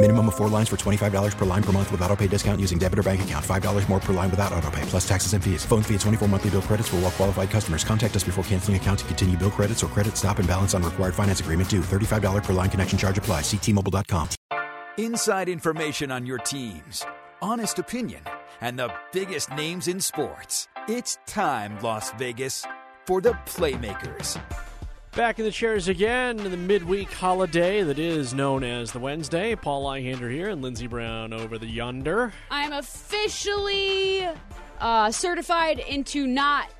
[0.00, 2.78] Minimum of four lines for $25 per line per month with auto pay discount using
[2.78, 3.44] debit or bank account.
[3.44, 5.64] $5 more per line without auto pay, plus taxes and fees.
[5.64, 7.82] Phone fee at 24 monthly bill credits for all well qualified customers.
[7.82, 10.84] Contact us before canceling account to continue bill credits or credit stop and balance on
[10.84, 11.80] required finance agreement due.
[11.80, 13.40] $35 per line connection charge apply.
[13.40, 14.28] Ctmobile.com.
[14.98, 17.04] Inside information on your teams,
[17.42, 18.20] honest opinion,
[18.60, 20.68] and the biggest names in sports.
[20.88, 22.64] It's time, Las Vegas,
[23.04, 24.38] for the Playmakers.
[25.14, 29.56] Back in the chairs again in the midweek holiday that is known as the Wednesday.
[29.56, 32.32] Paul Lyhander here and Lindsey Brown over the yonder.
[32.50, 34.28] I'm officially
[34.78, 36.70] uh, certified into not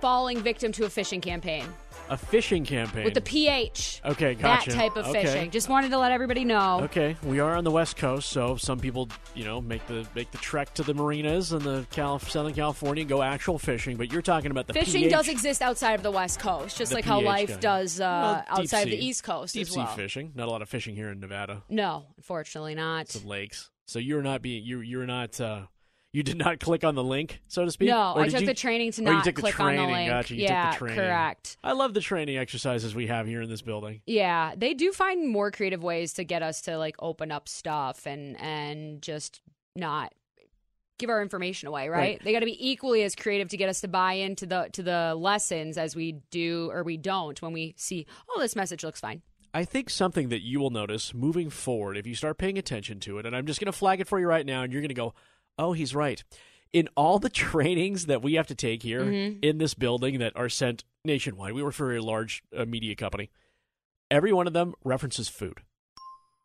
[0.00, 1.64] falling victim to a phishing campaign
[2.10, 3.04] A fishing campaign.
[3.04, 4.00] with the PH.
[4.04, 4.70] Okay, gotcha.
[4.70, 5.22] That type of Okay.
[5.24, 5.50] fishing.
[5.52, 6.80] Just wanted to let everybody know.
[6.82, 10.30] Okay, we are on the West Coast, so some people, you know, make the make
[10.32, 13.96] the trek to the marinas in the Cal- Southern California, and go actual fishing.
[13.96, 16.90] But you're talking about the Fishing PH does exist outside of the West Coast, just
[16.90, 19.86] The like how life does uh, Well, outside of the East Coast deep as well.
[19.86, 20.32] sea fishing.
[20.34, 21.62] Not a lot of fishing here in Nevada.
[21.68, 23.08] No, unfortunately not.
[23.08, 23.70] Some lakes.
[23.86, 25.62] So you're not being you you're not uh
[26.12, 27.88] you did not click on the link, so to speak.
[27.88, 30.10] No, Or I took you- the training to not click on the link.
[30.10, 30.34] Gotcha.
[30.34, 30.96] You yeah, took the training.
[31.04, 31.56] correct.
[31.62, 34.02] I love the training exercises we have here in this building.
[34.06, 38.06] Yeah, they do find more creative ways to get us to like open up stuff
[38.06, 39.40] and and just
[39.76, 40.12] not
[40.98, 41.98] give our information away, right?
[41.98, 42.24] Right.
[42.24, 44.82] They got to be equally as creative to get us to buy into the to
[44.82, 49.00] the lessons as we do or we don't when we see, oh, this message looks
[49.00, 49.22] fine.
[49.54, 53.18] I think something that you will notice moving forward, if you start paying attention to
[53.18, 54.88] it, and I'm just going to flag it for you right now, and you're going
[54.90, 55.12] to go,
[55.58, 56.22] oh, he's right.
[56.72, 59.44] In all the trainings that we have to take here Mhm.
[59.44, 63.30] in this building that are sent nationwide, we work for a large uh, media company.
[64.10, 65.60] Every one of them references food.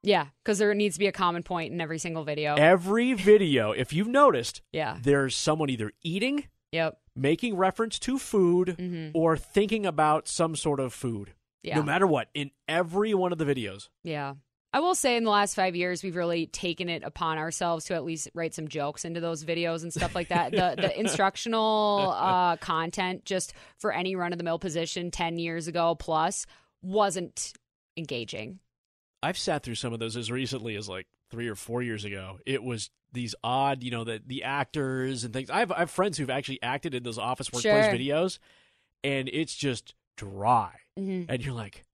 [0.03, 2.53] Yeah, because there needs to be a common point in every single video.
[2.55, 4.99] Every video, if you've noticed, yeah.
[5.01, 6.99] there's someone either eating, Yep.
[7.15, 9.11] making reference to food, Mhm.
[9.15, 11.33] or thinking about some sort of food.
[11.63, 11.77] Yeah.
[11.77, 13.89] No matter what, in every one of the videos.
[14.03, 14.35] Yeah.
[14.75, 17.93] I will say in the last five years, we've really taken it upon ourselves to
[17.93, 20.51] at least write some jokes into those videos and stuff like that.
[20.51, 25.69] the the instructional uh, content, just for any run of the mill position 10 years
[25.69, 26.45] ago plus,
[26.81, 27.53] wasn't
[27.95, 28.59] engaging.
[29.23, 32.39] I've sat through some of those as recently as like three or four years ago.
[32.45, 35.49] It was these odd, you know, the the actors and things.
[35.49, 37.93] I have I have friends who've actually acted in those office workplace Sure.
[37.93, 38.39] videos,
[39.05, 40.71] and it's just dry.
[40.99, 41.27] Mhm.
[41.29, 41.85] And you're like,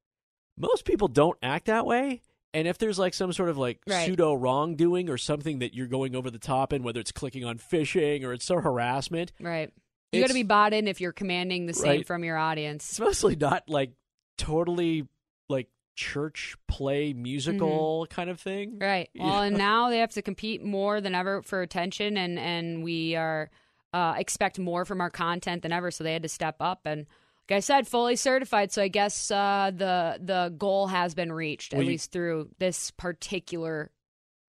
[0.58, 2.22] most people don't act that way.
[2.53, 4.06] And if there's like some sort of like Right.
[4.06, 7.57] pseudo wrongdoing or something that you're going over the top in, whether it's clicking on
[7.57, 9.72] phishing or it's some harassment, Right.
[10.12, 12.07] You got to be bought in if you're commanding the same Right.
[12.07, 12.90] from your audience.
[12.90, 13.94] it's mostly not like
[14.38, 15.07] totally
[15.50, 18.72] like church play musical kind of thing.
[18.72, 18.84] Mm-hmm.
[18.84, 19.09] Right.
[19.16, 23.16] Well, and now they have to compete more than ever for attention, and and we
[23.16, 23.50] are
[23.94, 25.91] uh, expect more from our content than ever.
[25.91, 27.06] So they had to step up, and
[27.51, 28.72] like I said, fully certified.
[28.72, 32.50] So I guess uh, the the goal has been reached Well, at you- least through
[32.59, 33.91] this particular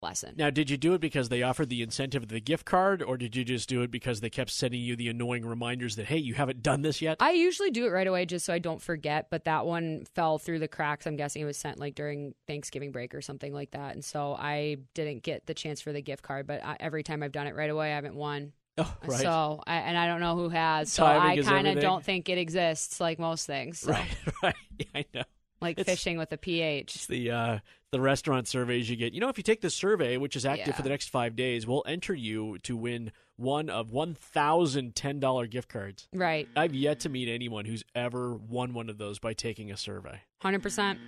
[0.02, 0.34] lesson.
[0.36, 3.16] Now, did you do it because they offered the incentive of the gift card, or
[3.16, 6.16] did you just do it because they kept sending you the annoying reminders that hey,
[6.18, 7.18] you haven't done this yet?
[7.20, 10.38] I usually do it right away just so I don't forget, but that one fell
[10.38, 11.06] through the cracks.
[11.06, 14.34] I'm guessing it was sent like during Thanksgiving break or something like that, and so
[14.34, 16.46] I didn't get the chance for the gift card.
[16.46, 18.52] But I, every time I've done it right away, I haven't won.
[18.84, 20.92] oh, right, So, I, and I don't know who has.
[20.92, 23.80] So Timing I kind of don't think it exists like most things.
[23.80, 24.08] So, right,
[24.42, 24.54] right.
[24.78, 25.22] Yeah, I know.
[25.60, 27.06] Like It's- fishing with a It's pH.
[27.06, 27.58] the uh,
[27.90, 29.14] the restaurant surveys you get.
[29.14, 30.74] You know, if you take the survey, which is active Yeah.
[30.76, 35.18] for the next five days, we'll enter you to win one of one thousand ten
[35.18, 36.08] dollar gift cards.
[36.12, 36.46] Right.
[36.54, 40.20] I've yet to meet anyone who's ever won one of those by taking a survey.
[40.42, 40.98] 100%.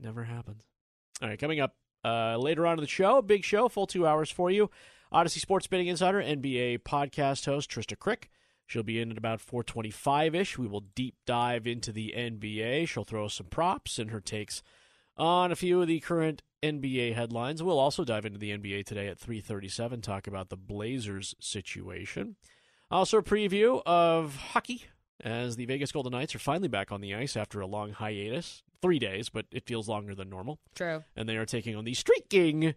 [0.00, 0.62] Never happens.
[1.22, 1.74] All right, coming up
[2.04, 4.70] uh, later on in the show, big show, full two hours for you.
[5.12, 8.28] Audacy Sports Betting Insider, NBA podcast host Trista Crick.
[8.66, 10.58] She'll be in at about 425 ish.
[10.58, 12.88] We will deep dive into the NBA.
[12.88, 14.62] She'll throw us some props and her takes
[15.16, 17.62] on a few of the current NBA headlines.
[17.62, 22.34] We'll also dive into the NBA today at 337, talk about the Blazers situation.
[22.90, 24.86] Also, a preview of hockey
[25.22, 28.64] as the Vegas Golden Knights are finally back on the ice after a long hiatus.
[28.82, 30.58] Three days, but it feels longer than normal.
[30.74, 31.02] True.
[31.14, 32.74] And they are taking on the streaking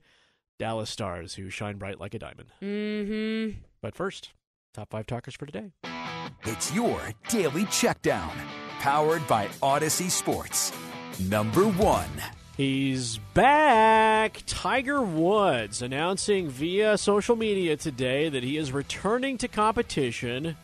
[0.60, 2.50] Dallas Stars, who shine bright like a diamond.
[2.62, 3.60] Mm-hmm.
[3.82, 4.34] But first,
[4.74, 5.72] top five talkers for today.
[6.44, 8.32] It's your daily checkdown,
[8.80, 10.74] powered by Audacy Sports.
[11.30, 12.10] Number one.
[12.58, 14.44] He's back.
[14.46, 20.58] Tiger Woods announcing via social media today that he is returning to competition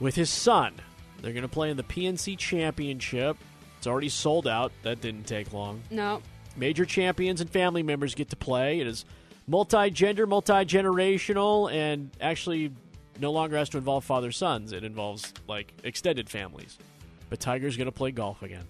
[0.00, 0.74] with his son.
[1.22, 3.36] They're going to play in the PNC Championship.
[3.78, 4.72] It's already sold out.
[4.82, 5.82] That didn't take long.
[5.88, 6.20] No.
[6.56, 8.80] Major champions and family members get to play.
[8.80, 9.04] It is
[9.50, 12.72] multi gender, multi generational, and actually
[13.18, 14.72] no longer has to involve father sons.
[14.72, 16.78] It involves like extended families.
[17.28, 18.64] But Tiger's going to play golf again.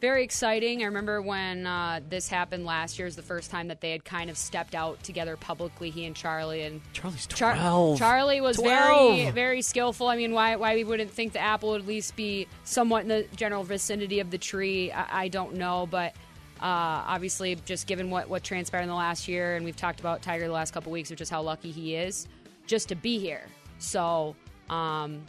[0.00, 0.82] Very exciting.
[0.82, 4.04] I remember when uh, this happened last year is the first time that they had
[4.04, 6.62] kind of stepped out together publicly, he and Charlie.
[6.62, 7.98] And Charlie's Char- 12.
[7.98, 9.16] Charlie was 12.
[9.16, 10.08] very, very skillful.
[10.08, 13.08] I mean, why, why we wouldn't think the apple would at least be somewhat in
[13.08, 15.86] the general vicinity of the tree, I, I don't know.
[15.88, 16.16] But
[16.62, 20.22] uh, obviously, just given what, what transpired in the last year, and we've talked about
[20.22, 22.28] Tiger the last couple weeks, which is how lucky he is
[22.68, 23.42] just to be here.
[23.80, 24.36] So,
[24.70, 25.22] um,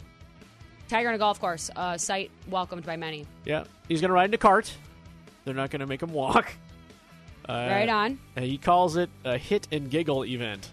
[0.88, 3.26] Tiger on a golf course, uh, site welcomed by many.
[3.44, 4.72] Yeah, he's going to ride in a cart.
[5.44, 6.54] They're not going to make him walk.
[7.46, 8.18] Uh, right on.
[8.38, 10.70] He calls it a hit and giggle event.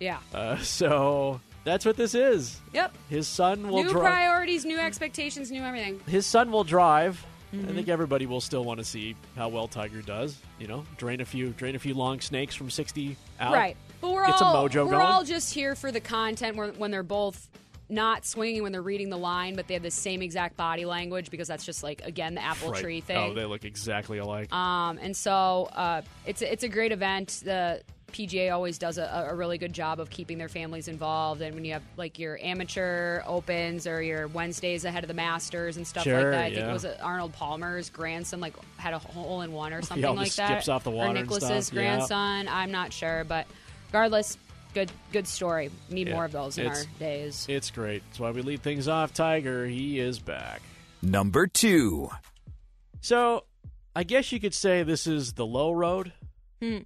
[0.00, 0.18] Yeah.
[0.34, 2.60] Uh, so that's what this is.
[2.74, 2.94] Yep.
[3.08, 3.94] His son will new drive.
[3.94, 5.98] New priorities, new expectations, new everything.
[6.06, 7.24] His son will drive.
[7.52, 7.68] Mm-hmm.
[7.68, 10.38] I think everybody will still want to see how well Tiger does.
[10.58, 13.52] You know, drain a few, drain a few long snakes from sixty out.
[13.52, 13.76] Right.
[14.00, 14.32] But we're all
[14.68, 15.02] mojo we're going.
[15.06, 17.48] all just here for the content when they're both
[17.88, 21.28] not swinging when they're reading the line, but they have the same exact body language
[21.28, 22.80] because that's just like again the apple Right.
[22.80, 23.16] tree thing.
[23.16, 24.52] Oh, they look exactly alike.
[24.52, 27.42] um, and so uh, it's a, it's a great event.
[27.44, 31.40] The PGA always does a, a really good job of keeping their families involved.
[31.42, 35.76] And when you have like your amateur opens or your Wednesdays ahead of the Masters
[35.76, 38.94] and stuff Sure, like that, I think it was uh, Arnold Palmer's grandson like had
[38.94, 40.48] a hole in one or something all like that.
[40.48, 41.96] skips off the water Or and Nicholas's stuff, yeah.
[41.96, 42.48] grandson.
[42.48, 43.46] I'm not sure, but
[43.88, 44.36] regardless,
[44.74, 45.70] good good story.
[45.88, 47.46] Need Yeah, more of those in it's- our days.
[47.48, 48.02] it's great.
[48.08, 49.12] That's why we lead things off.
[49.14, 50.62] Tiger, he is back.
[51.02, 52.10] Number two.
[53.00, 53.44] So,
[53.96, 56.12] I guess you could say this is the low road
[56.62, 56.78] Hmm.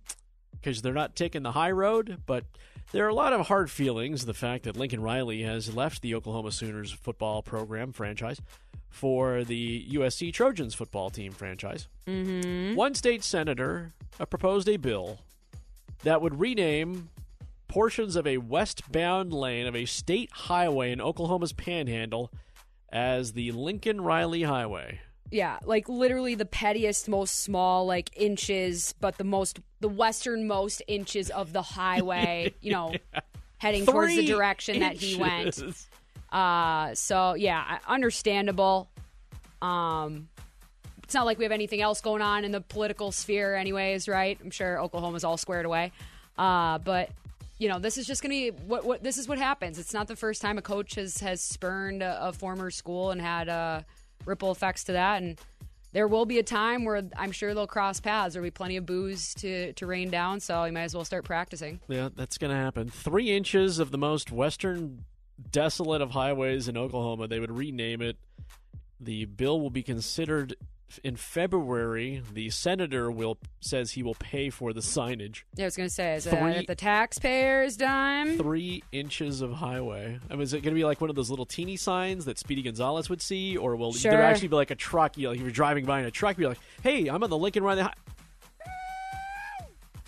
[0.65, 2.45] Because they're not taking the high road, but
[2.93, 4.25] there are a lot of hard feelings.
[4.25, 8.41] The fact that Lincoln Riley has left the Oklahoma Sooners football program franchise
[8.89, 11.89] for the USC Trojans football team franchise.
[12.07, 12.77] Mm-hmm.
[12.77, 15.19] One state senator uh, proposed a bill
[16.03, 17.11] that would rename
[17.69, 22.31] portions of a westbound lane of a state highway in Oklahoma's Panhandle
[22.91, 25.01] as the Lincoln Riley Highway.
[25.35, 31.29] Yeah, like literally the pettiest, most small, like inches, but the most, the westernmost inches
[31.29, 32.95] of the highway, you know,
[33.59, 35.61] heading towards the Three direction that he went.
[36.31, 38.89] Uh, so yeah, understandable.
[39.61, 40.29] Um,
[41.03, 44.39] it's not like we have anything else going on in the political sphere, anyways, right?
[44.41, 45.91] I'm sure Oklahoma's all squared away.
[46.39, 47.11] Uh, but
[47.59, 49.81] you know, this is just going to be what what this is what happens.
[49.81, 53.21] It's not the first time a coach has has spurned a, a former school and
[53.21, 53.81] had uh,
[54.25, 55.39] ripple effects to that, and
[55.93, 58.35] there will be a time where I'm sure they'll cross paths.
[58.35, 61.25] There'll be plenty of booze to to rain down, so you might as well start
[61.25, 61.81] practicing.
[61.89, 62.89] Yeah, that's going to happen.
[62.89, 65.05] Three inches of the most western
[65.51, 67.29] desolate of highways in Oklahoma.
[67.29, 68.17] They would rename it.
[69.01, 70.57] The bill will be considered
[71.03, 72.23] in February.
[72.33, 75.43] The senator will says he will pay for the signage.
[75.57, 78.37] Yeah, I was going to say, is Three- it at the taxpayers' dime?
[78.37, 80.19] Three inches of highway.
[80.31, 82.39] I mean, is it going to be like one of those little teeny signs that
[82.39, 84.13] Speedy Gonzalez would see, or will Sure.
[84.13, 85.17] there actually be like a truck?
[85.17, 87.39] You know, if you're driving by in a truck, be like, "Hey, I'm on the
[87.39, 87.85] Lincoln Riley."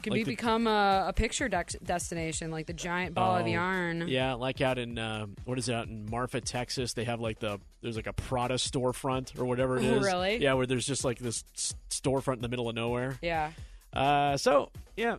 [0.07, 3.37] High-" Could Like we the- become a, a picture dex destination, like the giant ball
[3.37, 4.07] of Oh, yarn?
[4.07, 6.93] Yeah, like out in uh, what is it out in Marfa, Texas?
[6.93, 10.03] They have like the there's like a Prada storefront or whatever it is.
[10.03, 10.37] Oh, really?
[10.37, 11.43] Yeah, where there's just like this
[11.91, 13.19] storefront in the middle of nowhere.
[13.21, 13.51] Yeah.
[13.93, 15.17] Uh, so yeah,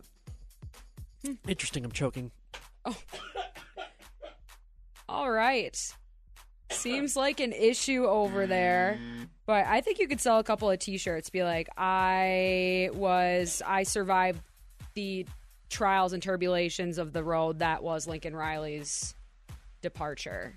[1.24, 1.32] Hmm.
[1.46, 1.84] interesting.
[1.84, 2.30] I'm choking.
[2.84, 2.96] Oh.
[5.08, 5.76] All right.
[6.70, 8.98] Seems like an issue over there.
[9.46, 11.30] But I think you could sell a couple of t-shirts.
[11.30, 14.40] Be like, I was, I survived
[14.98, 15.26] the
[15.70, 19.14] trials and turbulations of the road that was Lincoln Riley's
[19.80, 20.54] departure.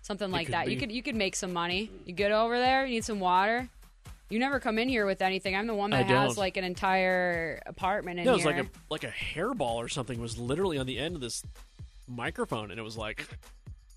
[0.00, 0.70] Something like could that.
[0.70, 1.90] You could, you could make some money.
[2.06, 2.86] You get over there?
[2.86, 3.68] You need some water?
[4.30, 5.54] You never come in here with anything.
[5.54, 6.38] I'm the one I that has don't.
[6.38, 8.52] like an entire apartment in No, it was here.
[8.52, 11.42] like a like a hairball or something was literally on the end of this
[12.08, 13.26] microphone, and it was like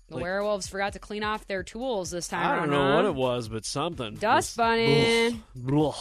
[0.08, 2.46] the like- werewolves forgot to clean off their tools this time.
[2.46, 4.14] I don't around, know what it was, but something.
[4.16, 5.28] Dust was- bunny.
[5.66, 5.72] Ugh.
[5.72, 5.94] Ugh.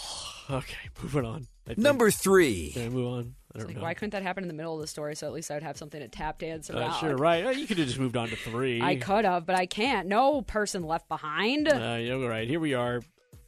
[0.57, 1.47] Okay, moving on.
[1.77, 2.71] Number three.
[2.73, 3.35] Can I move on?
[3.55, 3.83] I don't like, know.
[3.83, 5.15] why couldn't that happen in the middle of the story?
[5.15, 6.99] So at least I would have something to tap dance Uh, around.
[6.99, 7.45] sure, right.
[7.45, 8.81] Uh, You could have just moved on to three.
[8.81, 10.07] I could have, but I can't.
[10.07, 11.67] No person left behind.
[11.67, 11.75] Uh,
[12.13, 13.01] all right, here we are.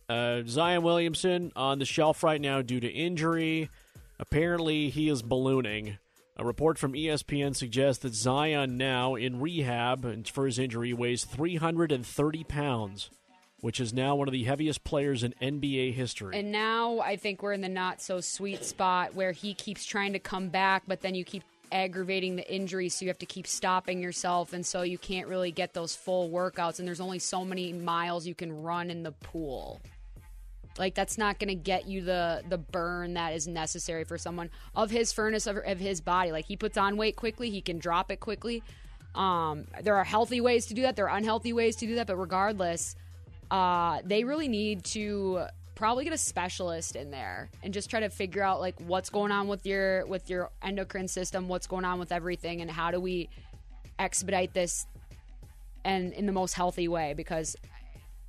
[0.09, 3.69] Uh, Zion Williamson on the shelf right now due to injury.
[4.19, 5.97] Apparently, he is ballooning.
[6.37, 11.25] A report from ESPN suggests that Zion now in rehab and for his injury weighs
[11.25, 13.09] 330 pounds,
[13.61, 16.37] which is now one of the heaviest players in NBA history.
[16.37, 20.13] And now I think we're in the not so sweet spot where he keeps trying
[20.13, 23.47] to come back, but then you keep aggravating the injury, so you have to keep
[23.47, 26.79] stopping yourself, and so you can't really get those full workouts.
[26.79, 29.81] And there's only so many miles you can run in the pool.
[30.77, 34.51] Like that's not going to get you the the burn that is necessary for someone
[34.75, 36.31] of his furnace of, of his body.
[36.31, 38.61] Like he puts on weight quickly, he can drop it quickly.
[39.15, 40.95] Um, there are healthy ways to do that.
[40.95, 42.05] There are unhealthy ways to do that.
[42.05, 42.95] But regardless,
[43.51, 48.10] uh, they really need to probably get a specialist in there and just try to
[48.10, 52.00] figure out like what's going on with your with your endocrine system, what's going on
[52.00, 53.30] with everything, and how do we
[54.00, 54.86] expedite this
[55.86, 57.56] and in the most healthy way because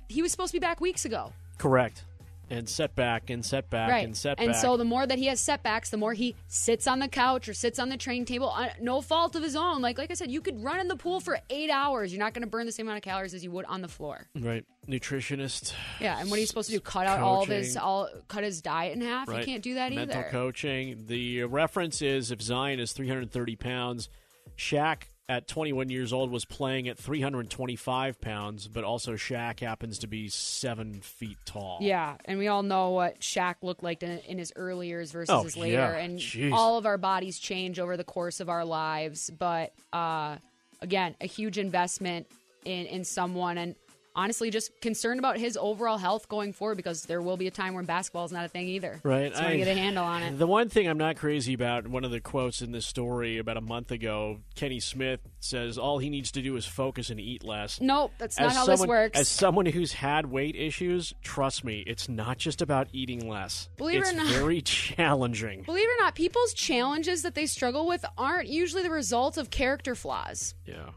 [0.07, 1.33] he was supposed to be back weeks ago.
[1.57, 2.03] Correct.
[2.51, 4.05] And setback and setback right.
[4.05, 4.43] and setback.
[4.43, 7.47] And so the more that he has setbacks, the more he sits on the couch
[7.47, 9.81] or sits on the training table, uh, no fault of his own.
[9.81, 12.11] Like like I said, you could run in the pool for eight hours.
[12.11, 13.87] You're not going to burn the same amount of calories as you would on the
[13.87, 14.25] floor.
[14.39, 15.73] right, nutritionist.
[15.99, 16.79] Yeah, and what are you supposed to do?
[16.81, 19.27] Cut out all of his all cut his diet in half?
[19.27, 19.39] Right.
[19.39, 20.29] You can't do that Mental either.
[20.29, 21.05] coaching.
[21.07, 24.09] The reference is if Zion is 330 pounds,
[24.57, 30.07] Shaq at 21 years old was playing at 325 pounds, but also Shaq happens to
[30.07, 31.77] be seven feet tall.
[31.81, 35.29] Yeah, and we all know what Shaq looked like in, in his early years versus
[35.29, 35.97] Oh, his later, yeah.
[35.97, 36.51] and Jeez.
[36.51, 39.29] all of our bodies change over the course of our lives.
[39.29, 40.37] But uh,
[40.81, 42.25] again, a huge investment
[42.65, 43.75] in in someone, and
[44.15, 47.73] honestly, just concerned about his overall health going forward because there will be a time
[47.73, 48.99] when basketball is not a thing either.
[49.03, 49.35] Right.
[49.35, 50.37] so I, get a handle on it.
[50.37, 53.57] The one thing I'm not crazy about, one of the quotes in this story about
[53.57, 57.43] a month ago, Kenny Smith says all he needs to do is focus and eat
[57.43, 57.79] less.
[57.79, 59.19] Nope, that's not As how someone, this works.
[59.19, 63.69] As someone who's had weight issues, trust me, it's not just about eating less.
[63.77, 64.61] Believe it it's or not- very
[64.99, 65.63] challenging.
[65.63, 69.49] Believe it or not, people's challenges that they struggle with aren't usually the result of
[69.49, 70.55] character flaws.
[70.65, 70.89] Yeah.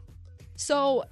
[0.55, 1.05] So,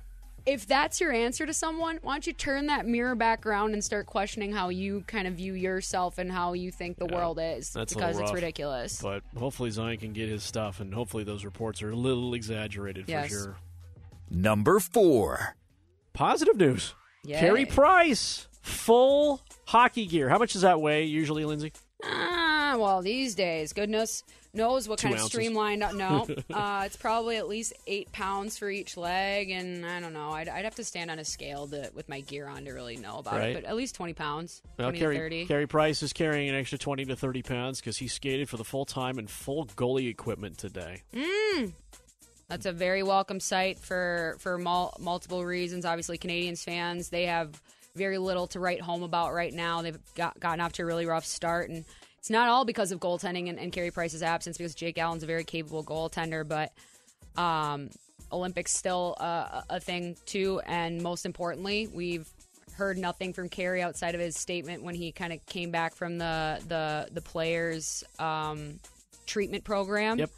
[0.46, 3.84] if that's your answer to someone, why don't you turn that mirror back around and
[3.84, 7.72] start questioning how you kind of view yourself and how you think the world is?
[7.74, 9.02] That's a because little it's ridiculous.
[9.02, 13.06] But hopefully Zion can get his stuff, and hopefully those reports are a little exaggerated
[13.08, 13.30] Yes.
[13.30, 13.58] for sure.
[14.30, 15.56] Number four.
[16.14, 16.94] Positive news.
[17.24, 17.40] Yay.
[17.40, 20.30] Carey Price, full hockey gear.
[20.30, 21.72] How much does that weigh usually, Lindsay?
[22.04, 22.08] Uh,
[22.74, 24.24] Ah, well, these days, goodness
[24.54, 25.32] knows what Two kind of ounces.
[25.32, 25.80] streamlined.
[25.96, 30.32] No, uh, it's probably at least eight pounds for each leg, and I don't know.
[30.32, 32.98] I'd, I'd have to stand on a scale to, with my gear on to really
[32.98, 33.50] know about Right.
[33.50, 35.46] it, but at least twenty pounds, Well, twenty Carey, to thirty.
[35.46, 38.64] Carey Price is carrying an extra 20 to 30 pounds because he skated for the
[38.66, 41.02] full time and full goalie equipment today.
[42.50, 45.86] That's a very welcome sight for for mul- multiple reasons.
[45.86, 47.62] Obviously, Canadiens fans they have
[47.96, 49.82] very little to write home about right now.
[49.82, 51.86] They've got, gotten off to a really rough start, and
[52.22, 55.26] it's not all because of goaltending and, and Carey Price's absence because Jake Allen's a
[55.26, 56.72] very capable goaltender, but
[57.36, 57.90] um,
[58.32, 60.62] Olympics still uh, a thing too.
[60.68, 62.30] And most importantly, we've
[62.74, 66.20] heard nothing from Carey outside of his statement when he kind of came back from
[66.20, 68.80] the the the players um,
[69.26, 70.30] treatment program Yep.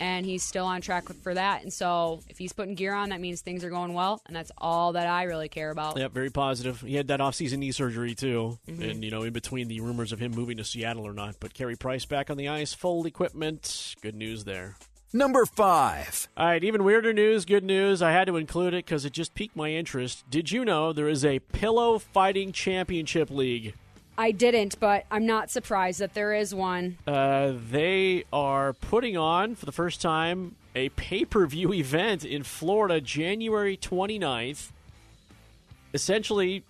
[0.00, 1.62] And he's still on track for that.
[1.62, 4.52] And so, if he's putting gear on, that means things are going well, and that's
[4.58, 5.96] all that I really care about.
[5.98, 6.80] Yep, very positive.
[6.80, 8.82] He had that offseason knee surgery too, Mm-hmm.
[8.82, 11.36] and you know, in between the rumors of him moving to Seattle or not.
[11.40, 13.94] But Carey Price back on the ice, full equipment.
[14.02, 14.76] Good news there.
[15.12, 16.28] Number five.
[16.36, 18.02] All right, even weirder news, good news.
[18.02, 20.24] I had to include it because it just piqued my interest.
[20.28, 23.74] Did you know there is a pillow fighting championship league?
[24.18, 26.98] I didn't, but I'm not surprised that there is one.
[27.06, 32.42] Uh, they are putting on for the first time a pay per view event in
[32.42, 34.70] Florida, January 29th.
[35.92, 36.62] Essentially,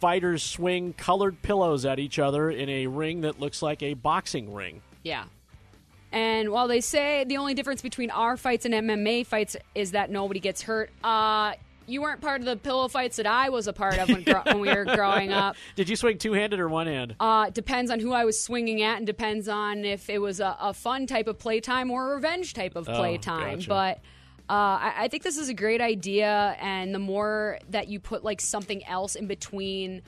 [0.00, 4.52] fighters swing colored pillows at each other in a ring that looks like a boxing
[4.52, 4.82] ring.
[5.02, 5.24] Yeah.
[6.12, 10.10] And while they say the only difference between our fights and MMA fights is that
[10.10, 11.52] nobody gets hurt, uh,
[11.88, 14.42] you weren't part of the pillow fights that I was a part of when, gro-
[14.46, 15.56] when we were growing up.
[15.76, 17.16] Did you swing two handed or one hand?
[17.18, 20.56] Uh, depends on who I was swinging at, and depends on if it was a,
[20.60, 23.56] a fun type of playtime or a revenge type of Oh, playtime.
[23.60, 23.68] gotcha.
[23.68, 23.96] But
[24.50, 28.22] uh, I, I think this is a great idea, and the more that you put
[28.24, 30.02] like something else in between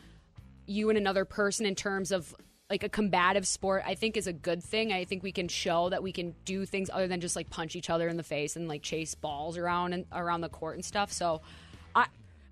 [0.66, 2.34] you and another person in terms of
[2.70, 4.92] like a combative sport, I think is a good thing.
[4.92, 7.75] I think we can show that we can do things other than just like punch
[7.75, 10.84] each other in the face and like chase balls around and around the court and
[10.84, 11.10] stuff.
[11.10, 11.40] So,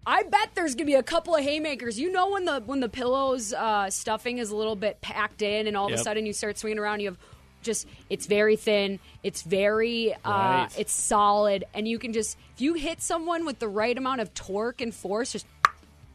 [0.08, 0.22] I.
[0.24, 1.98] Bet there's gonna be a couple of haymakers.
[1.98, 5.66] You know when the when the pillows uh, stuffing is a little bit packed in,
[5.66, 7.18] and all of a sudden you start swinging around, you have
[7.62, 8.98] just it's very thin.
[9.22, 10.68] It's very uh, Right.
[10.78, 14.32] it's solid, and you can just if you hit someone with the right amount of
[14.34, 15.46] torque and force, just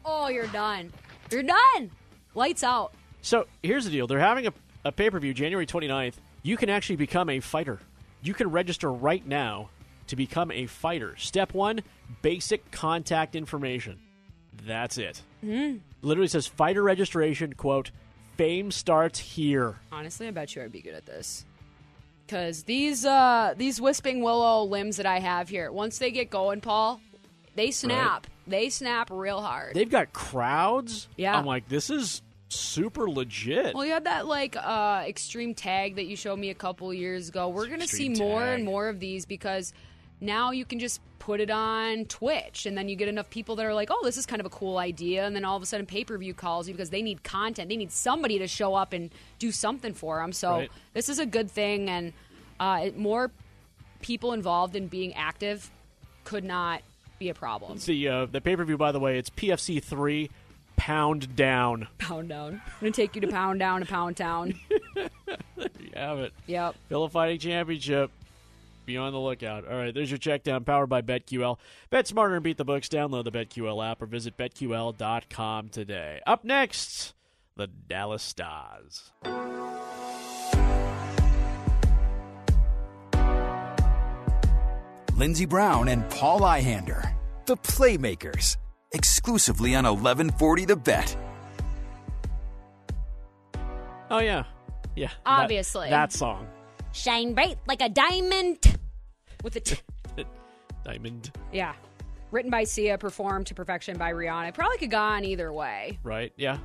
[0.05, 0.91] oh, you're done.
[1.31, 1.91] You're done.
[2.35, 2.93] Lights out.
[3.21, 4.53] So here's the deal: they're having a,
[4.85, 6.15] a pay per view January 29th.
[6.41, 7.79] You can actually become a fighter.
[8.21, 9.69] You can register right now
[10.07, 11.15] to become a fighter.
[11.17, 11.81] Step one:
[12.21, 13.99] basic contact information.
[14.65, 15.21] That's it.
[15.43, 15.79] Mm.
[16.01, 17.53] Literally says fighter registration.
[17.53, 17.91] Quote:
[18.37, 19.75] Fame starts here.
[19.91, 21.45] Honestly, I bet you I'd be good at this.
[22.27, 26.61] Cause these uh these wisping willow limbs that I have here, once they get going,
[26.61, 27.01] Paul,
[27.55, 28.27] they snap.
[28.47, 29.73] They snap real hard.
[29.75, 31.07] They've got crowds.
[31.17, 31.37] Yeah.
[31.37, 33.75] I'm like, this is super legit.
[33.75, 37.29] Well, you had that like uh, extreme tag that you showed me a couple years
[37.29, 37.49] ago.
[37.49, 38.55] We're gonna see more tag.
[38.55, 39.73] and more of these because
[40.23, 43.65] now you can just put it on Twitch, and then you get enough people that
[43.65, 45.65] are like, "Oh, this is kind of a cool idea," and then all of a
[45.65, 47.69] sudden, pay per view calls you because they need content.
[47.69, 50.33] They need somebody to show up and do something for them.
[50.33, 50.71] So Right.
[50.93, 52.13] this is a good thing, and
[52.59, 53.31] uh, more
[54.01, 55.69] people involved in being active
[56.25, 56.81] could not
[57.19, 57.77] be a problem.
[57.85, 60.29] the uh, the pay per view, by the way, it's PFC three,
[60.75, 61.87] pound down.
[61.99, 62.61] Pound down.
[62.65, 64.55] I'm gonna take you to Pound Down to Pound Town.
[65.57, 66.33] You have it.
[66.47, 66.75] Yep.
[66.89, 68.09] Pillow Fighting Championship.
[68.85, 69.67] Be on the lookout.
[69.67, 71.57] All right, there's your check down powered by BetQL.
[71.89, 72.87] Bet smarter and beat the books.
[72.89, 76.19] Download the BetQL app or visit BetQL.com today.
[76.27, 77.13] Up next,
[77.55, 79.11] the Dallas Stars.
[85.15, 87.13] Lindsey Brown and Paul Ihander,
[87.45, 88.57] the Playmakers,
[88.93, 91.15] exclusively on 1140 The Bet.
[94.09, 94.43] Oh, yeah.
[94.95, 95.07] Yeah.
[95.07, 95.89] that- Obviously.
[95.89, 96.47] That, song.
[96.93, 98.77] Shine bright like a diamond.
[99.43, 99.77] With a t-
[100.85, 101.73] Diamond, yeah.
[102.31, 104.53] Written by Sia, performed to perfection by Rihanna.
[104.53, 105.99] Probably could go on either way.
[106.03, 106.31] right?
[106.37, 106.57] Yeah.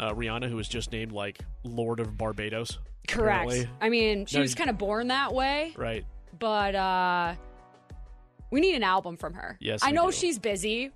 [0.00, 2.78] Uh, Rihanna, who was just named, like, Lord of Barbados.
[3.08, 3.44] Correct.
[3.44, 3.68] apparently.
[3.80, 6.04] I mean, she No, was kind of born that way, Right.
[6.38, 7.34] but uh
[8.50, 9.56] we need an album from her.
[9.60, 10.12] Yes, I know do.
[10.12, 10.90] she's busy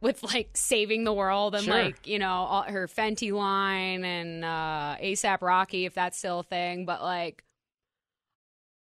[0.00, 1.74] with like saving the world and Sure.
[1.74, 6.42] like, you know, all, her Fenty line and uh ASAP Rocky if that's still a
[6.44, 7.44] thing, but like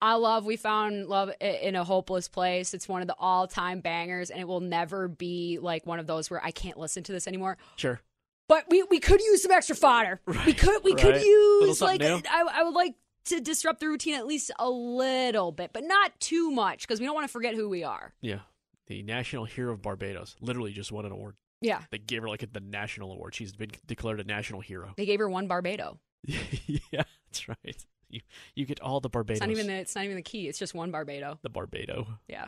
[0.02, 2.74] I love We Found Love in a Hopeless Place.
[2.74, 6.08] It's one of the all time bangers, and it will never be like one of
[6.08, 7.58] those where I can't listen to this anymore.
[7.76, 8.02] Sure.
[8.48, 10.20] But we, we could use some extra fodder.
[10.46, 12.02] we could we could use like.
[12.02, 16.20] I, I would like to disrupt the routine at least a little bit, but not
[16.20, 18.14] too much because we don't want to forget who we are.
[18.22, 18.40] Yeah.
[18.88, 21.36] The National Hero of Barbados literally just won an award.
[21.62, 23.36] Yeah, They gave her, like, the national award.
[23.36, 24.94] She's been declared a national hero.
[24.98, 26.00] they gave her one Barbado.
[26.26, 27.86] yeah, that's right.
[28.12, 28.22] You
[28.56, 29.38] you get all the Barbados.
[29.38, 30.48] It's not even the, it's not even the key.
[30.48, 31.38] It's just one Barbado.
[31.42, 32.06] the Barbado.
[32.28, 32.48] Yeah.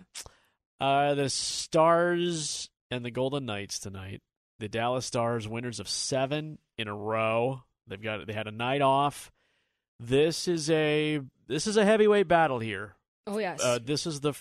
[0.80, 4.22] Uh, the Stars and the Golden Knights tonight.
[4.60, 7.64] The Dallas Stars, winners of seven in a row.
[7.88, 9.32] They've got they had a night off.
[10.00, 12.96] This is a this is a heavyweight battle here.
[13.28, 13.62] Oh yes.
[13.64, 14.34] Uh, this is the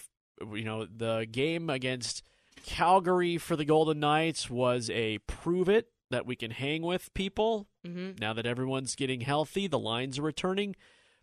[0.53, 2.23] you know the game against
[2.65, 7.67] Calgary for the Golden Knights was a prove it that we can hang with people.
[7.87, 8.21] Mhm.
[8.21, 10.77] Now that everyone's getting healthy, the lines are returning.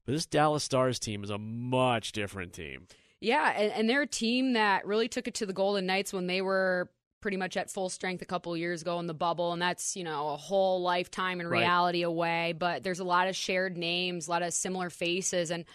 [0.06, 2.88] But this Dallas Stars team is a much different team.
[3.22, 6.28] Yeah, and, and they're a team that really took it to the Golden Knights when
[6.28, 6.90] they were
[7.22, 9.96] pretty much at full strength a couple of years ago in the bubble, and that's
[9.98, 11.60] you know a whole lifetime in Right.
[11.60, 12.54] reality away.
[12.58, 15.66] But there's a lot of shared names, a lot of similar faces, and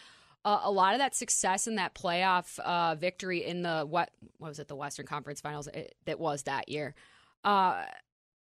[0.46, 4.48] uh, a lot of that success in that playoff uh, victory in the what what
[4.48, 6.94] was it the Western Conference Finals it, that was that year.
[7.44, 7.84] Uh,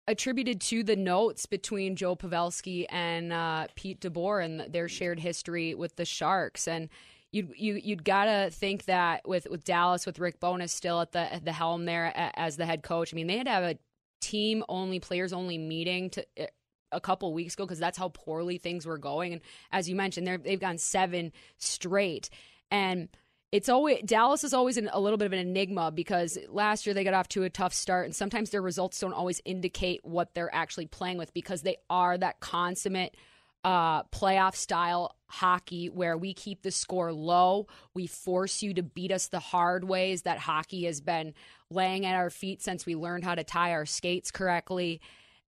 [0.10, 5.74] attributed to the notes between Joe Pavelski and uh, Pete DeBoer and their shared history
[5.74, 6.68] with the Sharks.
[6.68, 6.90] And
[7.32, 11.34] you you you'd gotta think that with with Dallas with Rick Bowness still at the
[11.34, 13.14] at the helm there as the head coach.
[13.14, 13.78] I mean, they had to have a
[14.20, 16.26] team only players only meeting to.
[16.40, 16.48] uh,
[16.92, 19.42] A couple weeks ago, because that's how poorly things were going, and
[19.72, 22.32] as you mentioned, they've gone seven straight,
[22.72, 23.10] and
[23.52, 26.94] it's always Dallas is always an, a little bit of an enigma because last year
[26.94, 30.34] they got off to a tough start, and sometimes their results don't always indicate what
[30.34, 33.16] they're actually playing with because they are that consummate
[33.64, 37.68] uh, playoff style hockey where we keep the score low.
[37.94, 41.34] We force you to beat us the hard ways that hockey has been
[41.70, 45.02] laying at our feet since we learned how to tie our skates correctly.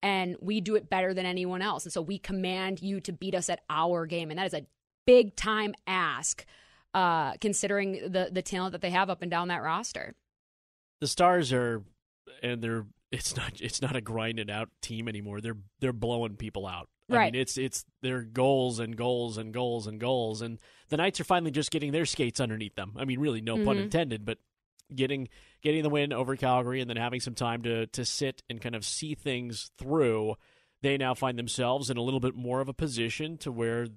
[0.01, 1.85] And we do it better than anyone else.
[1.85, 4.29] And so we command you to beat us at our game.
[4.31, 4.65] And that is a
[5.05, 6.45] big time ask,
[6.93, 10.15] uh, considering the, the talent that they have up and down that roster.
[11.01, 11.83] the stars are
[12.43, 16.67] and they're it's not it's not a grinded out team anymore they're they're blowing people
[16.67, 17.33] out I Right.
[17.33, 21.23] mean, it's it's their goals and goals and goals and goals and the knights are
[21.23, 23.83] finally just getting their skates underneath them i mean really no pun Mhm.
[23.83, 24.37] intended but
[24.93, 25.27] getting
[25.63, 28.75] getting the win over calgary and then having some time to to sit and kind
[28.75, 30.35] of see things through
[30.83, 33.87] they now find themselves in a little bit more of a position to where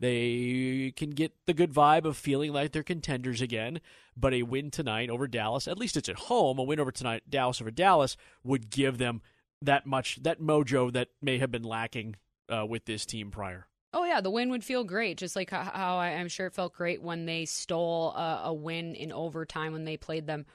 [0.00, 3.80] They can get the good vibe of feeling like they're contenders again,
[4.16, 7.24] but a win tonight over Dallas, at least it's at home, a win over tonight
[7.28, 9.22] Dallas over Dallas would give them
[9.60, 12.14] that much that mojo that may have been lacking
[12.48, 13.66] uh, with this team prior.
[13.92, 17.02] Oh yeah, the win would feel great, just like how I'm sure it felt great
[17.02, 20.46] when they stole a, a win in overtime when they played them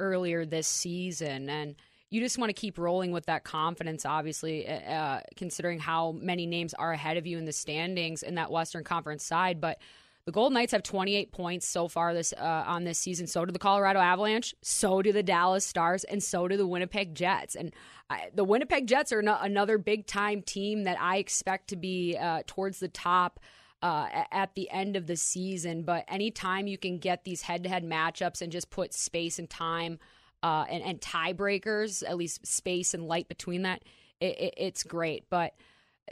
[0.00, 1.76] earlier this season, and
[2.10, 4.04] you just want to keep rolling with that confidence.
[4.04, 8.34] Obviously, uh, uh, considering how many names are ahead of you in the standings in
[8.34, 9.78] that Western Conference side, but.
[10.26, 13.26] The Golden Knights have 28 points so far this uh, on this season.
[13.26, 14.54] So do the Colorado Avalanche.
[14.60, 17.56] So do the Dallas Stars, and so do the Winnipeg Jets.
[17.56, 17.72] And
[18.10, 22.18] I, the Winnipeg Jets are no, another big time team that I expect to be
[22.18, 23.40] uh, towards the top.
[23.82, 27.68] Uh, at the end of the season, but anytime you can get these head to
[27.70, 29.98] head matchups and just put space and time
[30.42, 33.82] uh, and, and tiebreakers, at least space and light between that,
[34.20, 35.24] it, it, it's great.
[35.30, 35.54] But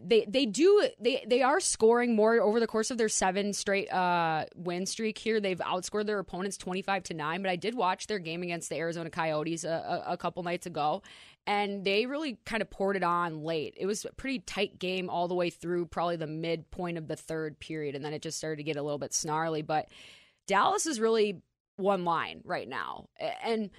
[0.01, 3.93] they they do they they are scoring more over the course of their seven straight
[3.93, 5.41] uh, win streak here.
[5.41, 7.43] They've outscored their opponents twenty five to nine.
[7.43, 10.67] But I did watch their game against the Arizona Coyotes a, a, a couple nights
[10.67, 11.03] ago,
[11.49, 13.75] and they really kind of poured it on late.
[13.77, 17.17] It was a pretty tight game all the way through probably the midpoint of the
[17.17, 19.63] third period, and then it just started to get a little bit snarly.
[19.63, 19.89] But
[20.47, 21.43] Dallas is really
[21.77, 23.09] one line right now,
[23.43, 23.71] and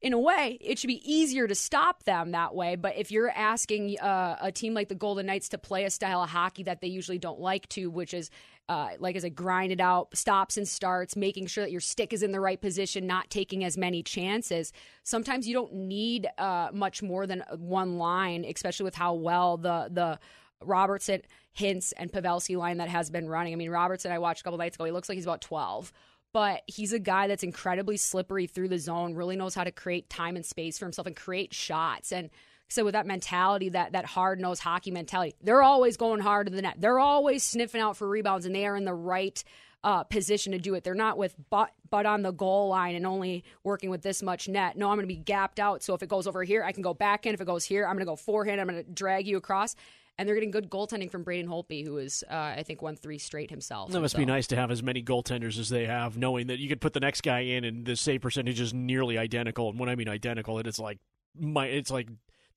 [0.00, 2.76] in a way, it should be easier to stop them that way.
[2.76, 6.22] But if you're asking uh, a team like the Golden Knights to play a style
[6.22, 8.30] of hockey that they usually don't like to, which is
[8.68, 12.22] uh, like as a grinded out stops and starts, making sure that your stick is
[12.22, 14.72] in the right position, not taking as many chances.
[15.02, 19.88] Sometimes you don't need uh, much more than one line, especially with how well the
[19.90, 20.20] the
[20.60, 21.22] Robertson,
[21.56, 23.52] Hintz, and Pavelski line that has been running.
[23.52, 24.84] I mean, Robertson, I watched a couple nights ago.
[24.84, 25.92] He looks like he's about twelve
[26.32, 30.10] but he's a guy that's incredibly slippery through the zone, really knows how to create
[30.10, 32.12] time and space for himself and create shots.
[32.12, 32.30] And
[32.68, 36.54] so with that mentality, that that hard nosed hockey mentality, they're always going hard to
[36.54, 36.76] the net.
[36.78, 39.42] They're always sniffing out for rebounds, and they are in the right
[39.82, 40.84] uh, position to do it.
[40.84, 44.48] They're not with butt butt on the goal line and only working with this much
[44.48, 44.76] net.
[44.76, 45.82] No, I'm going to be gapped out.
[45.82, 47.32] So if it goes over here, I can go back in.
[47.32, 48.60] If it goes here, I'm going to go forehand.
[48.60, 49.74] I'm going to drag you across
[50.18, 53.18] and they're getting good goaltending from Braden Holtby, who is, uh, I think, won three
[53.18, 53.92] straight himself.
[53.92, 54.18] That must so.
[54.18, 56.92] be nice to have as many goaltenders as they have, knowing that you could put
[56.92, 59.70] the next guy in and the save percentage is nearly identical.
[59.70, 60.98] And when I mean identical, it is like
[61.38, 62.08] my, it's like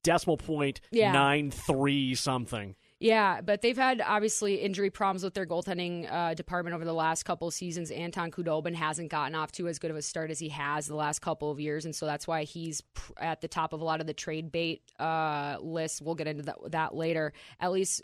[0.04, 1.12] decimal point yeah.
[1.12, 2.76] nine three something.
[3.02, 7.24] Yeah, but they've had obviously injury problems with their goaltending uh, department over the last
[7.24, 7.90] couple of seasons.
[7.90, 10.96] Anton Khudobin hasn't gotten off to as good of a start as he has the
[10.96, 12.84] last couple of years, and so that's why he's
[13.18, 16.00] at the top of a lot of the trade bait uh, lists.
[16.00, 17.34] We'll get into that, that later.
[17.60, 18.04] At least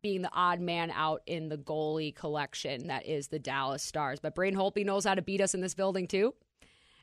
[0.00, 4.20] being the odd man out in the goalie collection that is the Dallas Stars.
[4.20, 6.34] But Braden Holtby knows how to beat us in this building too.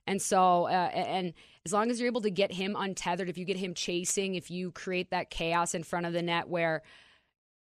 [0.07, 1.33] And so, uh, and
[1.65, 4.49] as long as you're able to get him untethered, if you get him chasing, if
[4.49, 6.83] you create that chaos in front of the net where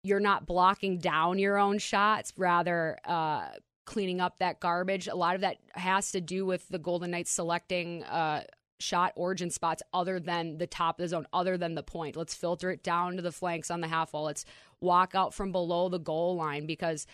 [0.05, 3.47] you're not blocking down your own shots, rather uh,
[3.85, 5.07] cleaning up that garbage.
[5.07, 8.43] A lot of that has to do with the Golden Knights selecting uh,
[8.79, 12.15] shot origin spots other than the top of the zone, other than the point.
[12.15, 14.25] Let's filter it down to the flanks on the half wall.
[14.25, 14.45] Let's
[14.79, 17.07] walk out from below the goal line because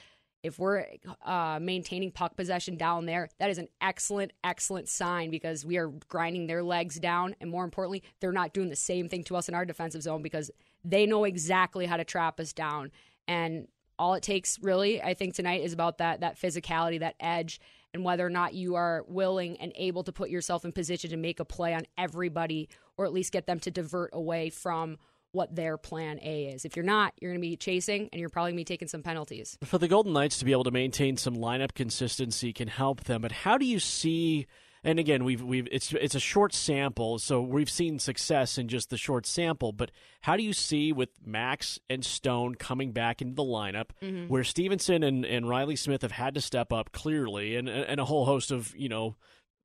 [0.43, 0.85] if we're
[1.23, 5.89] uh, maintaining puck possession down there, that is an excellent, excellent sign because we are
[6.09, 7.35] grinding their legs down.
[7.39, 10.23] And more importantly, they're not doing the same thing to us in our defensive zone
[10.23, 10.49] because
[10.83, 12.91] they know exactly how to trap us down.
[13.27, 13.67] And
[13.99, 17.59] all it takes really, I think tonight is about that that physicality, that edge,
[17.93, 21.17] and whether or not you are willing and able to put yourself in position to
[21.17, 24.97] make a play on everybody or at least get them to divert away from
[25.33, 26.65] what their plan A is.
[26.65, 28.87] If you're not, you're going to be chasing and you're probably going to be taking
[28.87, 29.57] some penalties.
[29.63, 33.21] For the Golden Knights to be able to maintain some lineup consistency can help them,
[33.21, 34.47] but how do you see
[34.83, 38.89] and again, we've we've it's it's a short sample, so we've seen success in just
[38.89, 39.71] the short sample.
[39.71, 39.91] But
[40.21, 44.27] how do you see with Max and Stone coming back into the lineup, mm-hmm.
[44.27, 48.05] where Stephenson and, and Riley Smith have had to step up clearly, and and a
[48.05, 49.15] whole host of you know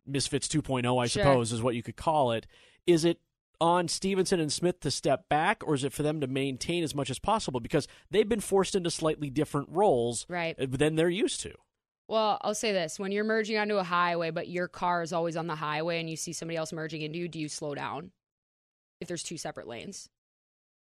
[0.06, 1.22] misfits 2.0, I sure.
[1.22, 2.46] suppose, is what you could call it.
[2.86, 3.18] Is it
[3.58, 6.94] on Stephenson and Smith to step back, or is it for them to maintain as
[6.94, 10.54] much as possible because they've been forced into slightly different roles right.
[10.58, 11.54] than they're used to?
[12.08, 15.36] Well, I'll say this: when you're merging onto a highway, but your car is always
[15.36, 18.12] on the highway, and you see somebody else merging into you, do you slow down?
[19.00, 20.08] If there's two separate lanes,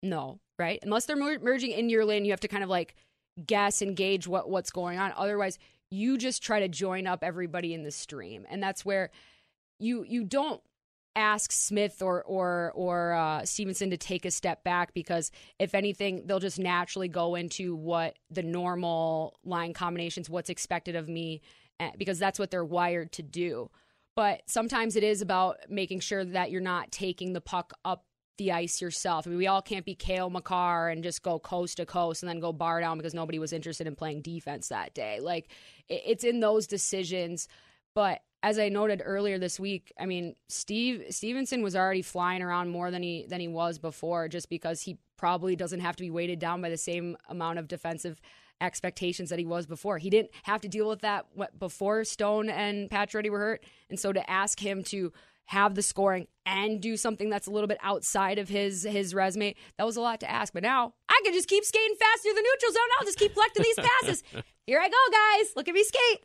[0.03, 0.79] no, right?
[0.83, 2.95] Unless they're mer- merging in your lane, you have to kind of like
[3.47, 5.13] guess and gauge what what's going on.
[5.17, 5.59] Otherwise,
[5.91, 9.11] you just try to join up everybody in the stream, and that's where
[9.79, 10.61] you you don't
[11.14, 16.27] ask Smith or or or uh, Stephenson to take a step back because if anything,
[16.27, 21.42] they'll just naturally go into what the normal line combinations, what's expected of me,
[21.81, 23.70] eh, because that's what they're wired to do.
[24.14, 28.05] But sometimes it is about making sure that you're not taking the puck up
[28.38, 29.27] the ice yourself.
[29.27, 32.29] I mean, we all can't be Cale Makar and just go coast to coast and
[32.29, 35.20] then go bar down because nobody was interested in playing defense that day.
[35.20, 35.51] Like
[35.88, 37.48] it's in those decisions.
[37.95, 42.71] But as I noted earlier this week, I mean, Steve Stephenson was already flying around
[42.71, 46.11] more than he than he was before, just because he probably doesn't have to be
[46.11, 48.21] weighted down by the same amount of defensive
[48.61, 49.99] expectations that he was before.
[49.99, 51.27] He didn't have to deal with that
[51.59, 55.13] before Stone and Pacioretty were hurt, and so to ask him to
[55.47, 59.55] have the scoring and do something that's a little bit outside of his his resume,
[59.79, 60.53] that was a lot to ask.
[60.53, 62.89] But now I can just keep skating fast through the neutral zone.
[62.99, 64.23] I'll just keep collecting these passes.
[64.67, 65.53] Here I go, guys.
[65.55, 66.25] Look at me skate.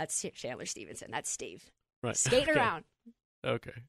[0.00, 1.10] That's Chandler Stephenson.
[1.10, 1.62] That's Steve.
[2.02, 2.16] Right.
[2.16, 2.58] Skating okay.
[2.58, 2.84] around.
[3.44, 3.82] Okay.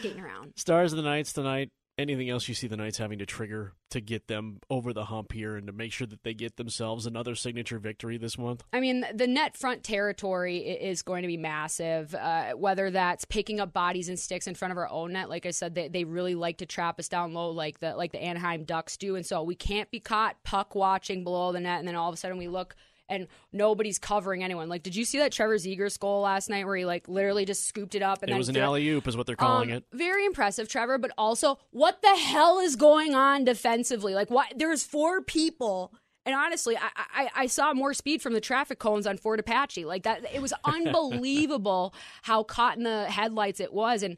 [0.00, 0.54] Skating around.
[0.56, 1.70] Stars of the Knights tonight.
[1.96, 5.30] Anything else you see the Knights having to trigger to get them over the hump
[5.30, 8.64] here and to make sure that they get themselves another signature victory this month?
[8.72, 12.12] I mean, the net front territory is going to be massive.
[12.16, 15.46] Uh, whether that's picking up bodies and sticks in front of our own net, like
[15.46, 18.20] I said, they, they really like to trap us down low, like the like the
[18.20, 21.86] Anaheim Ducks do, and so we can't be caught puck watching below the net, and
[21.86, 22.74] then all of a sudden we look
[23.08, 24.68] and nobody's covering anyone.
[24.68, 27.66] Like, did you see that Trevor Zegras goal last night where he like literally just
[27.66, 29.84] scooped it up and it was an alley oop, is what they're calling um, it.
[29.92, 30.98] Very impressive, Trevor.
[30.98, 34.14] But also, what the hell is going on defensively?
[34.14, 34.46] Like, why?
[34.56, 35.92] There's four people.
[36.26, 39.84] And honestly, I, I, I saw more speed from the traffic cones on Fort Apache.
[39.84, 44.16] Like that, it was unbelievable how caught in the headlights it was, and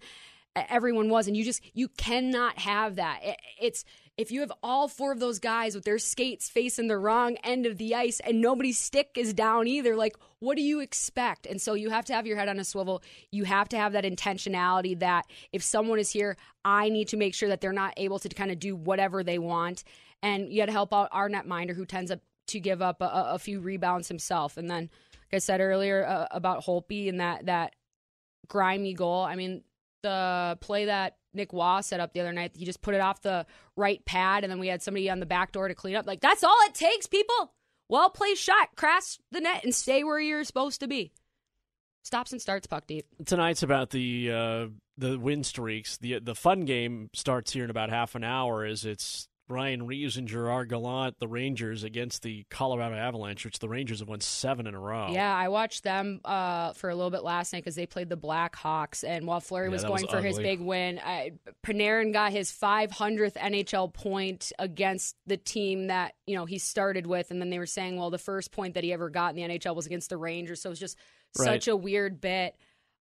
[0.55, 1.27] everyone was.
[1.27, 3.21] And you just you cannot have that.
[3.25, 3.85] It, it's
[4.17, 7.67] if you have all four of those guys with their skates facing the wrong end
[7.67, 11.45] of the ice and nobody's stick is down either, like, what do you expect?
[11.47, 13.03] And so you have to have your head on a swivel.
[13.31, 17.35] You have to have that intentionality that if someone is here, I need to make
[17.35, 19.85] sure that they're not able to kind of do whatever they want.
[20.23, 23.33] And you got to help out our netminder who tends up to give up a,
[23.33, 24.57] a, few rebounds himself.
[24.57, 27.75] And then, like I said earlier uh, about Holtby and that, that
[28.49, 29.63] grimy goal, I mean,
[30.03, 32.53] the play that Nick Waugh set up the other night.
[32.57, 33.47] He just put it off the
[33.77, 36.07] right pad, and then we had somebody on the back door to clean up.
[36.07, 37.53] Like, that's all it takes, people.
[37.89, 38.71] Well played shot.
[38.77, 41.13] Crash the net and stay where you're supposed to be.
[42.03, 43.07] Stops and starts puck deep.
[43.25, 45.97] Tonight's about the uh, the win streaks.
[45.97, 48.65] the The fun game starts here in about half an hour.
[48.65, 53.69] As it's Ryan Reaves and Gerard Gallant, the Rangers, against the Colorado Avalanche, which the
[53.69, 55.11] Rangers have won seven in a row.
[55.13, 58.17] Yeah, I watched them uh, for a little bit last night because they played the
[58.17, 59.05] Blackhawks.
[59.07, 61.33] And while Fleury Yeah, was going was for his big win, I,
[61.65, 67.31] Panarin got his 500th NHL point against the team that you know he started with.
[67.31, 69.59] And then they were saying, well, the first point that he ever got in the
[69.59, 70.61] NHL was against the Rangers.
[70.61, 70.97] So it was just
[71.39, 71.45] Right.
[71.47, 72.57] such a weird bit.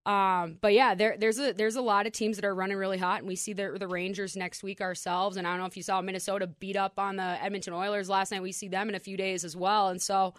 [0.06, 2.98] Um, but yeah, there, there's a there's a lot of teams that are running really
[2.98, 5.36] hot, and we see the the Rangers next week ourselves.
[5.36, 8.32] And I don't know if you saw Minnesota beat up on the Edmonton Oilers last
[8.32, 8.44] night.
[8.44, 10.36] We see them in a few days as well, and so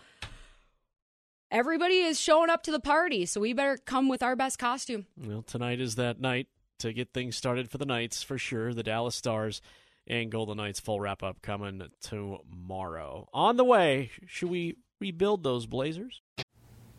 [1.50, 3.26] everybody is showing up to the party.
[3.26, 5.06] So we better come with our best costume.
[5.16, 6.46] Well, tonight is that night
[6.78, 8.72] to get things started for the Knights for sure.
[8.72, 9.60] The Dallas Stars
[10.06, 13.28] and Golden Knights full wrap up coming tomorrow.
[13.32, 16.20] On the way, should we rebuild those Blazers?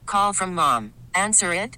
[0.06, 0.94] Call from mom.
[1.14, 1.78] Answer it.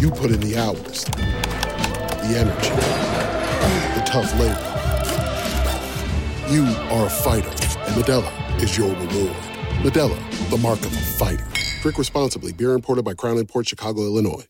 [0.00, 2.70] You put in the hours, the energy,
[3.94, 4.70] the tough labor.
[6.50, 9.36] You are a fighter, and Modelo is your reward.
[9.82, 11.46] Modelo, the mark of a fighter.
[11.82, 12.52] Drink responsibly.
[12.52, 14.46] Beer imported by Crown Port Chicago, Illinois.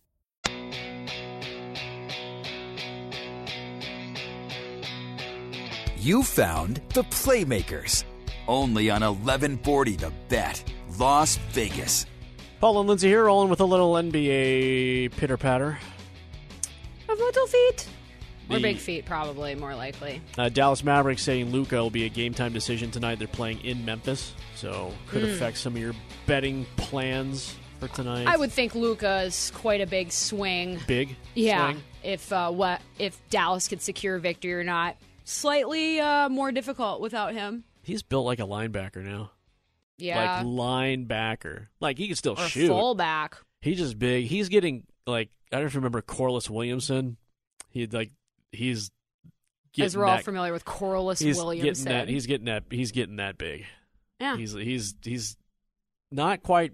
[5.96, 8.04] You found the Playmakers.
[8.46, 10.62] Only on 1140 The Bet,
[10.98, 12.06] Las Vegas.
[12.64, 15.78] Paul and Lindsay here, rolling with a little NBA pitter patter.
[17.10, 17.86] Of little feet.
[18.48, 20.22] Or big feet, probably more likely.
[20.38, 23.18] Uh, Dallas Mavericks saying Luka will be a game time decision tonight.
[23.18, 25.34] They're playing in Memphis, so could Mm.
[25.34, 25.92] affect some of your
[26.26, 28.26] betting plans for tonight.
[28.26, 30.80] I would think Luka is quite a big swing.
[30.86, 31.16] big.
[31.34, 31.82] Yeah, swing.
[32.02, 37.34] if uh, what if Dallas could secure victory or not, slightly uh, more difficult without
[37.34, 37.64] him.
[37.82, 39.32] He's built like a linebacker now.
[39.98, 41.66] Yeah, Like linebacker.
[41.80, 42.68] Like he can still or shoot.
[42.68, 43.36] fullback.
[43.60, 44.26] He's just big.
[44.26, 47.16] He's getting like I don't know if you remember Corliss Williamson.
[47.70, 48.10] He like
[48.52, 48.90] he's
[49.72, 51.84] getting As we're all that- familiar with Corliss he's Williamson.
[51.86, 52.64] Getting that, he's getting that.
[52.70, 53.64] He's getting that big.
[54.20, 55.36] yeah, He's he's he's
[56.10, 56.72] not quite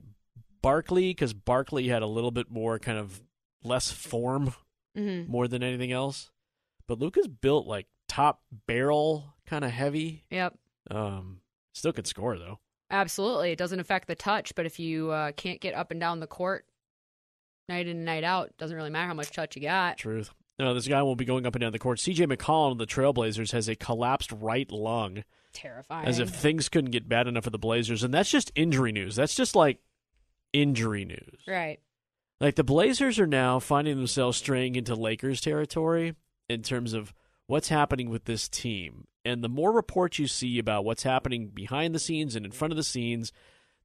[0.63, 3.21] Barkley because Barkley had a little bit more kind of
[3.63, 4.55] less form
[4.97, 6.31] hmm more than anything else.
[6.89, 10.25] But Luka's built like top barrel kind of heavy.
[10.31, 10.55] yep.
[10.91, 11.41] Um,
[11.73, 12.59] still could score though.
[12.91, 13.53] Absolutely.
[13.53, 16.27] It doesn't affect the touch, but if you uh, can't get up and down the
[16.27, 16.67] court
[17.69, 19.97] night in and night out, doesn't really matter how much touch you got.
[19.99, 20.31] Truth.
[20.59, 21.99] No, this guy won't be going up and down the court.
[21.99, 25.25] CJ McCollum of the Trailblazers has a collapsed right lung.
[25.53, 26.07] Terrifying.
[26.07, 28.05] as if things couldn't get bad enough for the Blazers.
[28.05, 29.17] And that's just injury news.
[29.17, 29.79] That's just like
[30.53, 31.41] injury news.
[31.47, 31.81] right.
[32.41, 36.15] Like the Blazers are now finding themselves straying into Lakers territory
[36.49, 37.13] in terms of
[37.51, 39.09] what's happening with this team.
[39.25, 42.73] And the more reports you see about what's happening behind the scenes and in front
[42.73, 43.33] of the scenes,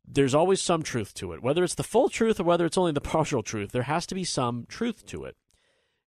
[0.07, 1.41] there's always some truth to it.
[1.41, 4.15] Whether it's the full truth or whether it's only the partial truth, there has to
[4.15, 5.35] be some truth to it.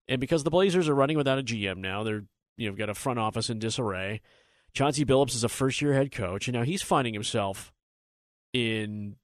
[0.07, 2.25] And because the Blazers are running without a GM now, they're
[2.57, 4.21] you know got a front office in disarray.
[4.73, 7.73] Chauncey Billups is a first year head coach, and now he's finding himself
[8.53, 9.15] in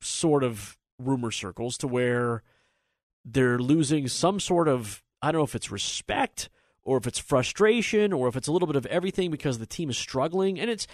[0.00, 2.42] sort of rumor circles to where
[3.24, 6.48] they're losing some sort of I don't know if it's respect
[6.84, 9.88] or if it's frustration or if it's a little bit of everything because the team
[9.90, 10.86] is struggling and it's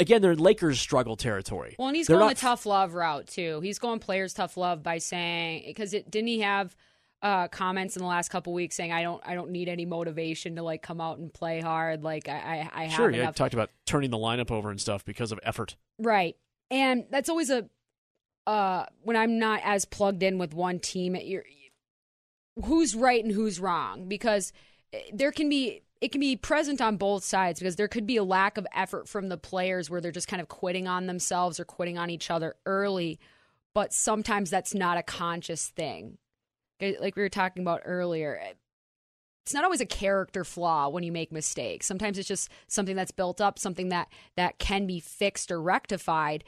[0.00, 1.76] again they're in Lakers struggle territory.
[1.78, 3.60] Well, and he's They're going not- the tough love route too.
[3.60, 6.76] He's going players tough love by saying because it didn't he have
[7.22, 10.56] uh, comments in the last couple weeks saying I don't I don't need any motivation
[10.56, 12.02] to like come out and play hard.
[12.02, 13.34] Like I I, I Sure, have yeah, enough.
[13.36, 15.76] talked about turning the lineup over and stuff because of effort.
[16.00, 16.36] Right.
[16.70, 17.68] And that's always a
[18.46, 21.44] uh when I'm not as plugged in with one team you're
[22.64, 24.52] who's right and who's wrong because
[25.12, 28.24] there can be it can be present on both sides because there could be a
[28.24, 31.64] lack of effort from the players where they're just kind of quitting on themselves or
[31.64, 33.18] quitting on each other early
[33.74, 36.18] but sometimes that's not a conscious thing.
[36.80, 38.52] Like we were talking about earlier eh,
[39.44, 41.86] it's not always a character flaw when you make mistakes.
[41.86, 46.44] Sometimes it's just something that's built up something that that can be fixed or rectified.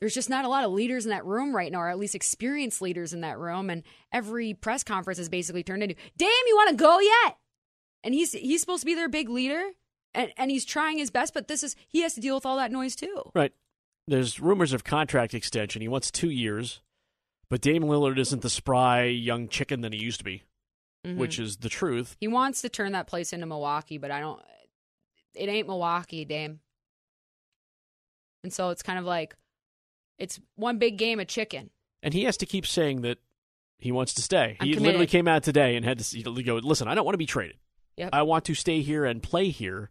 [0.00, 2.14] There's just not a lot of leaders in that room right now or at least
[2.14, 6.56] experienced leaders in that room and every press conference is basically turned into damn you
[6.56, 7.38] want to go yet
[8.04, 9.62] and he's he's supposed to be their big leader
[10.14, 12.56] and and he's trying his best but this is he has to deal with all
[12.56, 13.52] that noise too Right.
[14.06, 15.80] There's rumors of contract extension.
[15.82, 16.82] He wants two years,
[17.48, 20.42] but Dame Lillard isn't the spry young chicken that he used to be,
[21.06, 21.16] Mhm.
[21.16, 22.16] which is the truth.
[22.20, 24.40] he wants to turn that place into milwaukee but i don't
[25.34, 26.60] it ain't milwaukee dame
[28.42, 29.34] and so it's kind of like
[30.18, 31.70] it's one big game of chicken
[32.02, 33.18] And he has to keep saying that
[33.78, 34.56] he wants to stay.
[34.60, 34.82] I'm he committed.
[34.82, 37.56] literally came out today and had to go, listen, I don't want to be traded.
[37.96, 38.10] Yep.
[38.12, 39.90] I want to stay here and play here.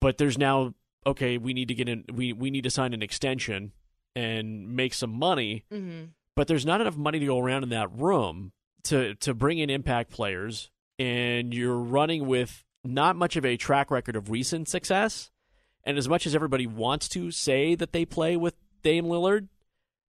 [0.00, 0.74] But there's now,
[1.06, 3.72] okay, we need to get in, we, we need to sign an extension
[4.14, 5.64] and make some money.
[5.72, 6.06] mm-hmm.
[6.34, 8.52] but there's not enough money to go around in that room
[8.84, 13.90] to to bring in impact players and you're running with not much of a track
[13.90, 15.30] record of recent success
[15.84, 19.48] and as much as everybody wants to say that they play with Dame Lillard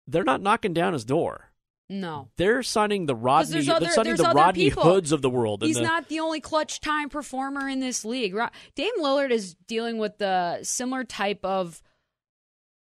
[0.07, 1.46] they're not knocking down his door
[1.89, 4.83] no they're signing the Rodney there's they're signing the other Rodney people.
[4.83, 8.35] Hoods of the world He's the- not the only clutch time performer in this league.
[8.75, 11.83] Dame Lillard is dealing with the similar type of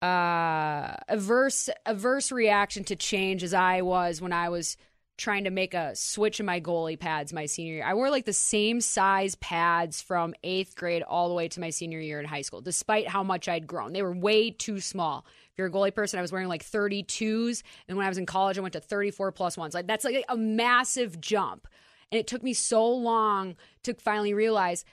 [0.02, 4.76] uh, averse averse reaction to change as I was when I was
[5.16, 7.84] trying to make a switch in my goalie pads my senior year.
[7.84, 11.70] I wore like the same size pads from eighth grade all the way to my
[11.70, 13.92] senior year in high school, despite how much I'd grown.
[13.92, 15.26] They were way too small.
[15.58, 18.56] You're a goalie person, I was wearing like 32s, and when I was in college,
[18.56, 19.74] I went to 34 plus ones.
[19.74, 21.66] Like that's like a massive jump.
[22.10, 24.84] And it took me so long to finally realize,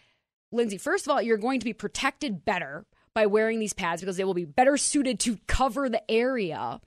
[0.51, 4.17] Lindsay, first of all, you're going to be protected better by wearing these pads because
[4.17, 6.81] they will be better suited to cover the area.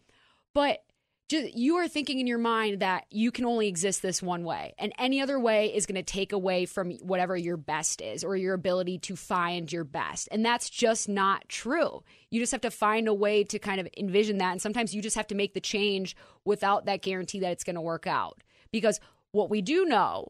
[0.55, 0.83] But
[1.29, 4.75] just, you are thinking in your mind that you can only exist this one way,
[4.79, 8.37] and any other way is going to take away from whatever your best is or
[8.37, 10.29] your ability to find your best.
[10.33, 12.02] And that's just not true.
[12.31, 14.52] You just have to find a way to kind of envision that.
[14.52, 17.77] And sometimes you just have to make the change without that guarantee that it's going
[17.77, 18.42] to work out.
[18.73, 18.98] Because
[19.33, 20.29] what we do know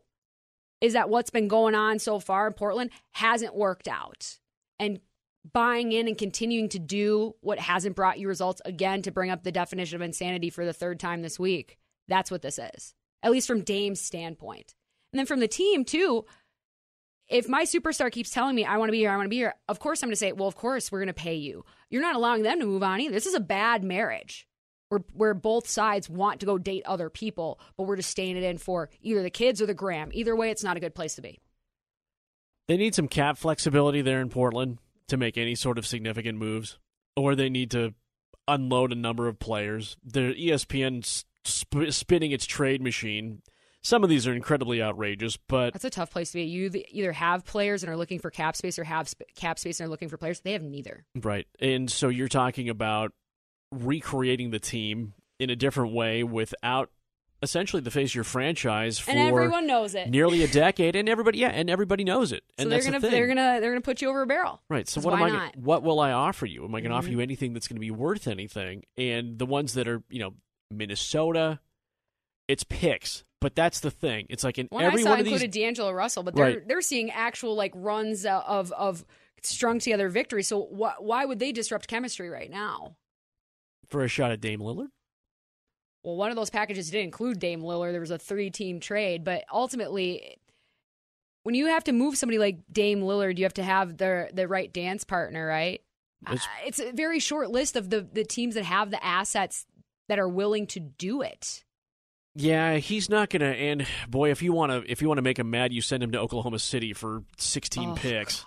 [0.80, 4.38] is that what's been going on so far in Portland hasn't worked out.
[4.78, 5.00] And
[5.52, 9.42] buying in and continuing to do what hasn't brought you results again to bring up
[9.42, 11.78] the definition of insanity for the third time this week.
[12.08, 12.94] That's what this is.
[13.22, 14.74] At least from Dame's standpoint.
[15.12, 16.24] And then from the team too,
[17.28, 19.36] if my superstar keeps telling me I want to be here, I want to be
[19.36, 21.64] here, of course I'm going to say, well, of course we're going to pay you.
[21.90, 23.14] You're not allowing them to move on either.
[23.14, 24.46] This is a bad marriage
[24.88, 28.42] where where both sides want to go date other people, but we're just staying it
[28.42, 30.10] in for either the kids or the gram.
[30.12, 31.38] Either way, it's not a good place to be.
[32.66, 34.78] They need some cap flexibility there in Portland
[35.08, 36.78] to make any sort of significant moves,
[37.16, 37.94] or they need to
[38.46, 39.96] unload a number of players.
[40.04, 41.04] The ESPN
[41.44, 43.42] sp- spinning its trade machine.
[43.82, 46.44] Some of these are incredibly outrageous, but That's a tough place to be.
[46.44, 49.80] You either have players and are looking for cap space, or have sp- cap space
[49.80, 50.40] and are looking for players.
[50.40, 51.04] They have neither.
[51.14, 51.46] right.
[51.60, 53.12] And so you're talking about
[53.72, 56.90] recreating the team in a different way without
[57.42, 60.08] essentially the face of your franchise for And everyone knows it.
[60.10, 62.42] nearly a decade, and everybody yeah, and everybody knows it.
[62.58, 63.12] So And they're that's gonna the thing.
[63.12, 64.60] they're gonna they're gonna put you over a barrel.
[64.68, 64.88] Right.
[64.88, 65.28] so what am I?
[65.30, 65.56] not?
[65.56, 66.64] What will I offer you?
[66.64, 67.18] Am I going to offer mm-hmm.
[67.18, 68.82] you anything that's going to be worth anything?
[68.96, 70.34] And the ones that are, you know,
[70.70, 71.60] Minnesota,
[72.48, 73.24] it's picks.
[73.40, 74.26] But that's the thing.
[74.30, 75.34] It's like in One every I saw one of these.
[75.34, 76.68] included D'Angelo Russell, but they're Right.
[76.68, 79.04] they're seeing actual like runs of of
[79.42, 80.48] strung together victories.
[80.48, 82.96] So wh- why would they disrupt chemistry right now?
[83.88, 84.88] for a shot at Dame Lillard.
[86.08, 87.92] Well, one of those packages did include Dame Lillard.
[87.92, 90.38] There was a three team trade, but ultimately,
[91.42, 94.48] when you have to move somebody like Dame Lillard, you have to have the the
[94.48, 95.82] right dance partner, right?
[96.22, 99.66] It's- Uh, it's a very short list of the the teams that have the assets
[100.08, 101.62] that are willing to do it.
[102.34, 103.46] Yeah, he's not going to.
[103.54, 106.02] And boy, if you want to, if you want to make him mad, you send
[106.02, 108.46] him to Oklahoma City for 16 Oh, picks.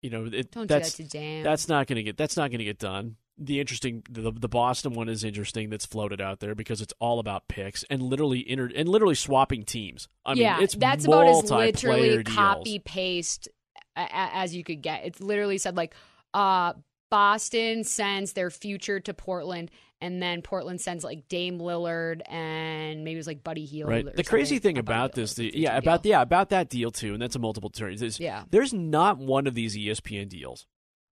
[0.00, 1.42] You know, it, Don't do that's that to Dame.
[1.44, 3.16] that's not going to get that's not going to get done.
[3.38, 5.70] The interesting, the, the Boston one is interesting.
[5.70, 9.64] That's floated out there because it's all about picks and literally inter, and literally swapping
[9.64, 10.08] teams.
[10.24, 13.48] I yeah, mean, it's that's about as literally copy paste
[13.96, 15.04] as you could get.
[15.04, 15.94] It's literally said like
[16.34, 16.74] uh,
[17.10, 19.70] Boston sends their future to Portland,
[20.00, 23.90] and then Portland sends like Dame Lillard and maybe it was like Buddy Hield.
[23.90, 24.16] Right.
[24.16, 27.36] The crazy thing about this, the, yeah, about yeah, about that deal too, and that's
[27.36, 28.02] a multiple turns.
[28.02, 28.44] Is Yeah.
[28.50, 30.66] there's not one of these ESPN deals.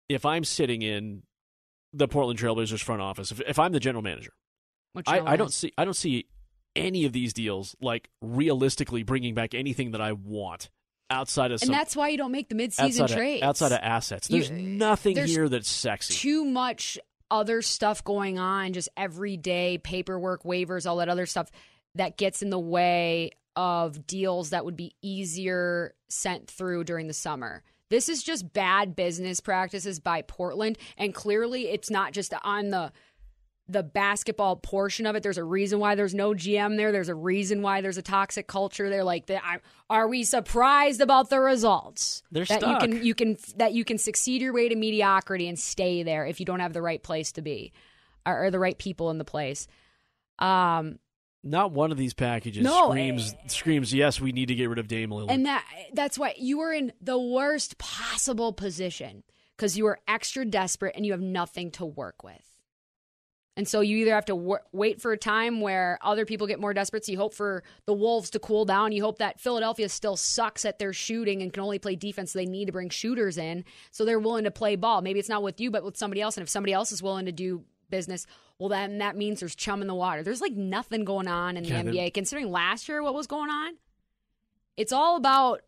[0.07, 1.23] If I'm sitting in
[1.93, 4.31] the Portland Trailblazers front office, if, if I'm the general manager,
[5.07, 6.25] I, I don't see I don't see
[6.75, 10.69] any of these deals like realistically bringing back anything that I want
[11.09, 13.71] outside of and some that's why you don't make the midseason outside trades of, outside
[13.71, 14.29] of assets.
[14.29, 16.13] You- There's nothing there's here that's sexy.
[16.13, 16.99] Too much
[17.31, 21.49] other stuff going on, just everyday paperwork, waivers, all that other stuff
[21.95, 27.13] that gets in the way of deals that would be easier sent through during the
[27.13, 27.63] summer.
[27.89, 32.91] This is just bad business practices by Portland, and clearly it's not just on the
[33.69, 35.21] the basketball portion of it.
[35.21, 36.91] There's a reason why there's no GM there.
[36.91, 39.03] There's a reason why there's a toxic culture there.
[39.03, 39.39] Like, the,
[39.91, 42.23] are we surprised about the results?
[42.31, 42.81] They're that stuck.
[42.81, 46.25] you can you can that you can succeed your way to mediocrity and stay there
[46.25, 47.71] if you don't have the right place to be,
[48.25, 49.67] or, or the right people in the place.
[50.39, 50.97] Um,
[51.43, 53.47] Not one of these packages No, screams eh.
[53.47, 55.31] screams yes, we need to get rid of Dame Lillard.
[55.31, 59.23] and that that's why you are in the worst possible position
[59.55, 62.41] because you are extra desperate and you have nothing to work with.
[63.57, 66.61] And so you either have to w- wait for a time where other people get
[66.61, 67.03] more desperate.
[67.05, 68.93] So you hope for the Wolves to cool down.
[68.93, 72.31] You hope that Philadelphia still sucks at their shooting and can only play defense.
[72.31, 73.65] So they need to bring shooters in.
[73.91, 75.01] So they're willing to play ball.
[75.01, 76.37] Maybe it's not with you, but with somebody else.
[76.37, 78.25] And if somebody else is willing to do business,
[78.57, 80.23] well, then that means there's chum in the water.
[80.23, 81.69] There's like nothing going on in the.
[81.69, 82.13] NBA.
[82.13, 83.77] Considering last year what was going on,
[84.77, 85.61] it's all about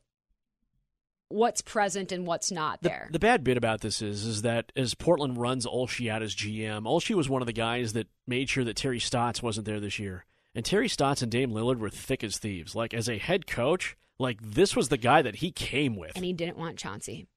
[1.29, 3.07] what's present and what's not there.
[3.11, 6.83] the bad bit about this is is that as Portland runs Olshey out as GM,
[6.83, 9.97] Olshey was one of the guys that made sure that Terry Stotts wasn't there this
[9.97, 10.25] year.
[10.53, 12.75] And Terry Stotts and Dame Lillard were thick as thieves.
[12.75, 16.15] Like as a head coach, like this was the guy that he came with.
[16.15, 17.27] and he didn't want Chauncey.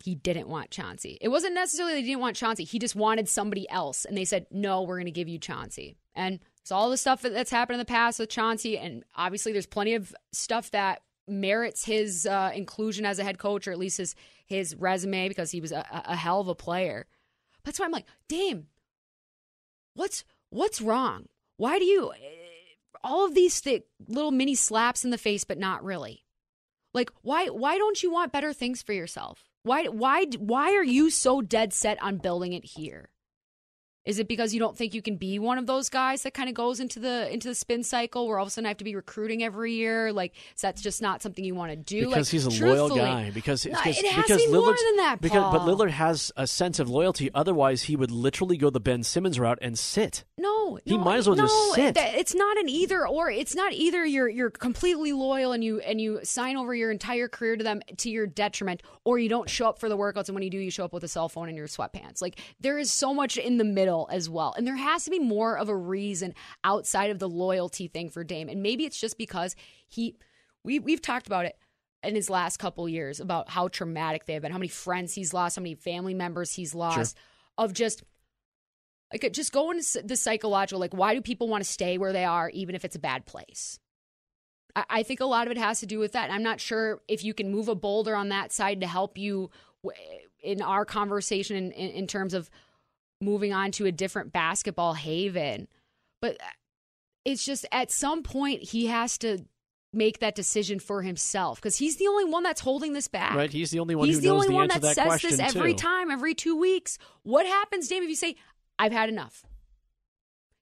[0.00, 1.18] He didn't want Chauncey.
[1.20, 2.64] It wasn't necessarily he didn't want Chauncey.
[2.64, 4.04] He just wanted somebody else.
[4.04, 5.96] And they said, no, we're going to give you Chauncey.
[6.14, 8.78] And it's all the stuff that's happened in the past with Chauncey.
[8.78, 13.66] And obviously, there's plenty of stuff that merits his uh, inclusion as a head coach,
[13.66, 14.14] or at least his,
[14.46, 17.06] his resume, because he was a, a hell of a player.
[17.64, 18.68] That's why I'm like, Dame,
[19.94, 21.26] what's what's wrong?
[21.56, 22.12] Why do you
[23.04, 26.24] all of these th- little mini slaps in the face, but not really?
[26.94, 29.47] Like why why don't you want better things for yourself?
[29.68, 33.10] Why why why are you so dead set on building it here?
[34.04, 36.48] Is it because you don't think you can be one of those guys that kind
[36.48, 38.78] of goes into the into the spin cycle where all of a sudden I have
[38.78, 40.12] to be recruiting every year?
[40.12, 42.06] Like that's just not something you want to do.
[42.06, 43.30] because like, he's a loyal guy.
[43.30, 46.32] Because No, because, it has because to be more than that, Because, but Lillard has
[46.36, 47.30] a sense of loyalty.
[47.34, 50.24] Otherwise, he would literally go the Ben Simmons route and sit.
[50.38, 51.96] No, He no, might as well no, just sit.
[51.98, 53.30] It's not an either or.
[53.30, 57.28] It's not either you're you're completely loyal and you and you sign over your entire
[57.28, 60.34] career to them to your detriment, or you don't show up for the workouts and
[60.34, 62.22] when you do, you show up with a cell phone and your sweatpants.
[62.22, 65.18] Like there is so much in the middle as well, and there has to be
[65.18, 66.34] more of a reason
[66.64, 70.16] outside of the loyalty thing for Dame, and maybe it's just because he
[70.64, 71.56] we we've talked about it.
[72.02, 75.34] in his last couple years about how traumatic they have been, how many friends he's
[75.34, 77.16] lost, how many family members he's lost,
[77.56, 78.04] of just
[79.12, 80.78] like just go into the psychological.
[80.78, 83.26] Like, why do people want to stay where they are, even if it's a bad
[83.26, 83.80] place?
[84.76, 86.24] I, I think a lot of it has to do with that.
[86.24, 89.18] And I'm not sure if you can move a boulder on that side to help
[89.18, 89.50] you
[90.40, 92.50] in our conversation in, in, in terms of
[93.20, 95.68] moving on to a different basketball haven.
[96.20, 96.46] But uh,
[97.24, 99.44] it's just at some point he has to
[99.92, 103.34] make that decision for himself because he's the only one that's holding this back.
[103.34, 103.50] Right?
[103.50, 105.78] He's the only one He's the only the one that that says this every too.
[105.78, 106.98] time, every two weeks.
[107.22, 108.36] What happens, Dame, if you say,
[108.78, 109.44] "I've had enough"?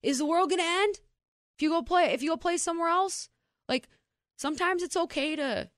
[0.02, 1.00] Is the world going to end
[1.57, 2.12] if you go play?
[2.12, 3.28] If you go play somewhere else?
[3.68, 3.88] Like
[4.36, 5.70] sometimes it's okay to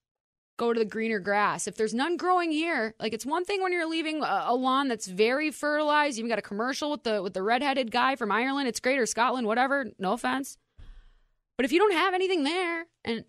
[0.59, 1.67] go to the greener grass.
[1.67, 4.89] If there's none growing here, like it's one thing when you're leaving a, a lawn
[4.89, 6.19] that's very fertilized.
[6.19, 8.69] You've got a commercial with the with the redheaded guy from Ireland.
[8.69, 9.87] It's great or Scotland, whatever.
[9.99, 10.59] No offense,
[11.57, 13.25] but if you don't have anything there and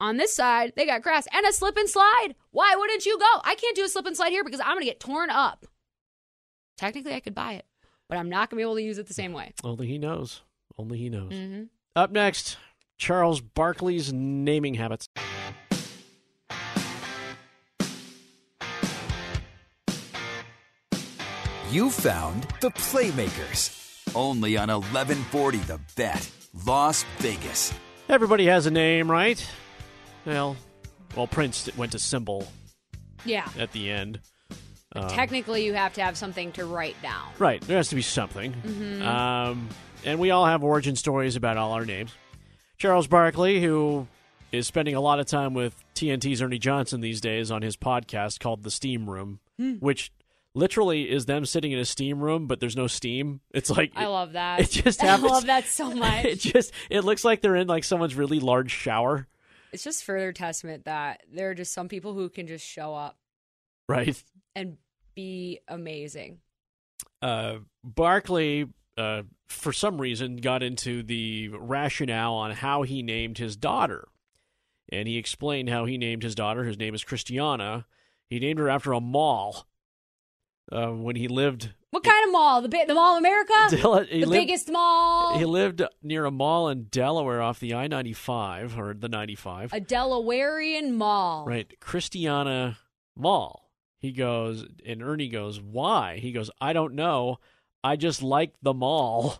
[0.00, 2.34] on this side, they got grass and a slip and slide.
[2.50, 3.40] Why wouldn't you go?
[3.44, 5.66] I can't do a slip and slide here because I'm going to get torn up.
[6.76, 7.66] Technically, I could buy it,
[8.08, 9.52] but I'm not going to be able to use it the same way.
[9.64, 10.42] Only he knows.
[10.78, 11.32] Only he knows.
[11.32, 11.64] hmm
[11.96, 12.56] Up next,
[12.96, 15.08] Charles Barkley's naming habits.
[21.70, 23.74] You found the Playmakers.
[24.14, 26.30] Only on 1140 The Bet,
[26.66, 27.74] Las Vegas.
[28.08, 29.44] Everybody has a name, right?
[30.24, 30.56] Well,
[31.14, 32.48] well, Prince went to symbol
[33.26, 33.46] Yeah.
[33.58, 34.20] at the end.
[34.96, 37.28] Um, Technically, you have to have something to write down.
[37.38, 38.52] Right, there has to be something.
[38.54, 39.02] Mhm.
[39.02, 39.68] Um,
[40.06, 42.12] and we all have origin stories about all our names.
[42.78, 44.06] Charles Barkley, who
[44.52, 48.40] is spending a lot of time with TNT's Ernie Johnson these days on his podcast
[48.40, 49.74] called The Steam Room, Hmm.
[49.74, 50.10] which
[50.58, 53.40] literally is them sitting in a steam room, but there's no steam.
[53.52, 54.60] It's like I love that.
[54.60, 55.30] It just happens.
[55.30, 56.24] I love that so much.
[56.24, 59.26] It just it looks like they're in like someone's really large shower,
[59.72, 63.16] it's just further testament that there are just some people who can just show up
[63.88, 64.22] right?
[64.56, 64.76] and
[65.14, 66.38] be amazing.
[67.22, 73.56] uh, Barkley, uh, for some reason, got into the rationale on how he named his
[73.56, 74.08] daughter.
[74.90, 76.64] And he explained how he named his daughter.
[76.64, 77.86] His name is Christiana.
[78.30, 79.66] He named her after a mall.
[80.70, 82.60] Uh, when he lived, What kind of mall?
[82.62, 83.52] The the Mall of America?
[83.70, 85.38] Del- the lived- biggest mall?
[85.38, 89.72] he lived near a mall in Delaware off the I 95 or the 95.
[89.72, 91.46] a Delawarean mall.
[91.46, 91.78] Right.
[91.80, 92.78] Christiana
[93.16, 93.70] Mall.
[93.98, 96.18] He goes, and Ernie goes, Why?
[96.18, 97.38] He goes, I don't know.
[97.82, 99.38] I just like the mall.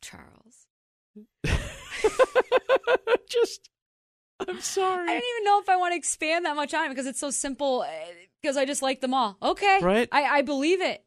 [0.00, 0.68] Charles.
[3.28, 3.68] just,
[4.48, 5.02] I'm sorry.
[5.08, 7.20] I don't even know if I want to expand that much on it because it's
[7.20, 7.82] so simple.
[7.82, 7.90] uh,
[8.42, 9.36] Because I just like them all.
[9.42, 9.78] Okay.
[9.82, 10.08] Right.
[10.12, 11.02] I, I believe it.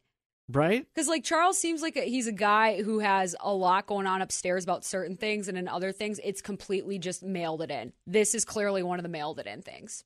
[0.52, 0.84] Right?
[0.94, 4.24] Because like Charles seems like a, he's a guy who has a lot going on
[4.24, 7.94] upstairs about certain things, and in other things, it's completely just mailed it in.
[8.08, 10.04] This is clearly one of the mailed it in things.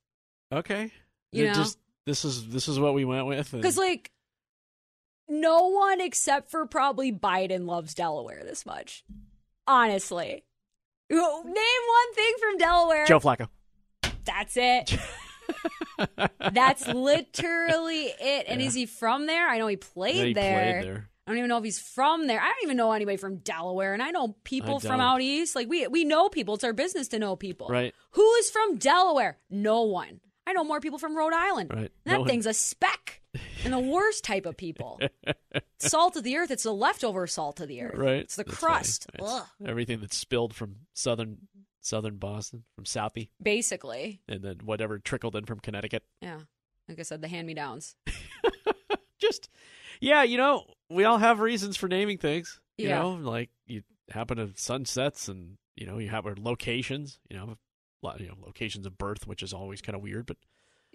[0.52, 0.92] Okay.
[1.32, 1.54] You It know?
[1.54, 3.54] just this is this is what we went with.
[3.54, 4.10] and- Because like
[5.28, 9.02] no one except for probably Biden loves Delaware this much.
[9.66, 10.44] Honestly,
[11.20, 13.06] name one thing from Delaware.
[13.06, 13.48] Joe Flacco.
[14.24, 14.96] That's it.
[16.52, 18.46] That's literally it.
[18.48, 18.66] And Yeah.
[18.66, 19.48] is he from there?
[19.48, 20.80] I know he played he there.
[20.80, 21.10] played there.
[21.26, 22.38] I don't even know if he's from there.
[22.40, 25.56] I don't even know anybody from Delaware, and I know people I from out east.
[25.56, 26.54] Like we we know people.
[26.54, 27.68] It's our business to know people.
[27.68, 27.94] Right.
[28.12, 29.38] Who is from Delaware?
[29.48, 30.20] No one.
[30.46, 31.70] I know more people from Rhode Island.
[31.72, 31.90] Right.
[32.04, 33.22] That No one- thing's a speck.
[33.64, 35.00] And the worst type of people.
[35.78, 36.50] salt of the earth.
[36.50, 37.96] It's the leftover salt of the earth.
[37.96, 38.16] Right.
[38.16, 39.06] It's the That's crust.
[39.14, 41.38] It's everything that's spilled from southern
[41.80, 44.22] southern Boston, from Southie, Basically.
[44.26, 46.02] and then whatever trickled in from Connecticut.
[46.22, 46.40] Yeah.
[46.88, 47.94] Like I said, the hand me downs.
[49.18, 49.48] Just
[50.00, 52.60] yeah, you know, we all have reasons for naming things.
[52.76, 53.02] You Yeah.
[53.02, 57.56] know, like you happen to sunsets and you know, you have locations, you know,
[58.18, 60.36] you know, locations of birth, which is always kind of weird, but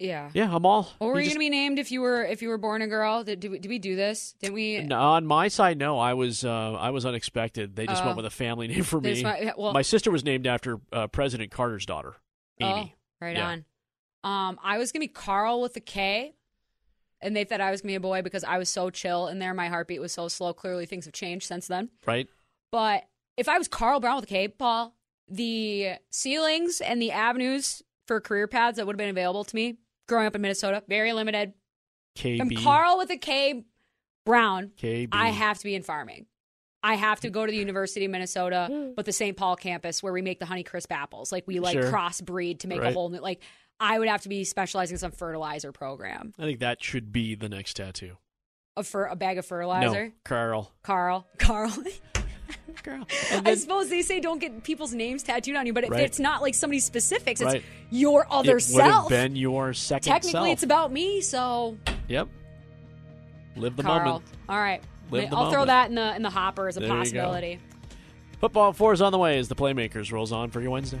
[0.00, 0.30] Yeah.
[0.32, 2.48] yeah, I'm all What were you just- gonna be named if you were if you
[2.48, 3.22] were born a girl?
[3.22, 4.34] Did did we, did we do this?
[4.40, 4.80] Did we?
[4.80, 5.98] No, on my side, no.
[5.98, 7.76] I was uh, I was unexpected.
[7.76, 8.06] They just Oh.
[8.06, 9.22] went with a family name for me.
[9.22, 12.14] went- well- my sister was named after uh, President Carter's daughter,
[12.60, 12.94] Amy.
[12.96, 13.48] Oh, right Yeah.
[13.48, 13.64] on.
[14.22, 16.34] Um, I was gonna be Carl with a K,
[17.20, 19.38] and they thought I was gonna be a boy because I was so chill in
[19.38, 19.52] there.
[19.54, 20.52] My heartbeat was so slow.
[20.54, 21.90] Clearly, things have changed since then.
[22.06, 22.26] Right?
[22.72, 23.04] But
[23.36, 24.94] if I was Carl Brown with a K, Paul,
[25.28, 29.76] the ceilings and the avenues for career paths that would have been available to me
[30.10, 31.54] growing up in Minnesota very limited.
[32.18, 32.40] KB.
[32.40, 33.64] I'm Carl with a K
[34.26, 34.72] Brown.
[34.78, 35.08] KB.
[35.12, 36.26] I have to be in farming.
[36.82, 38.94] I have to go to the University of Minnesota, mm.
[38.94, 39.36] but the St.
[39.36, 41.30] Paul campus where we make the Honeycrisp apples.
[41.30, 41.90] Like we like Sure.
[41.90, 43.40] crossbreed to make a whole new like
[43.78, 46.34] I would have to be specializing in some fertilizer program.
[46.38, 48.18] I think that should be the next tattoo.
[48.76, 50.06] A fer- a bag of fertilizer.
[50.06, 50.72] No, Carl.
[50.82, 51.26] Carl.
[51.38, 51.72] Carl.
[52.82, 53.06] Girl.
[53.44, 56.04] I suppose they say don't get people's names tattooed on you, but if Right.
[56.04, 57.62] it's not like somebody specifics, it's Right.
[57.90, 59.08] your other it self.
[59.08, 60.48] been your second Technically, self.
[60.48, 61.20] it's about me.
[61.20, 61.76] So,
[62.08, 62.28] Yep.
[63.56, 64.04] Live the Carl.
[64.04, 64.24] moment.
[64.48, 65.66] All right, Live I'll throw moment.
[65.68, 67.58] that in the in the hopper as a There possibility.
[68.40, 71.00] Football four is on the way as the Playmakers rolls on for your Wednesday.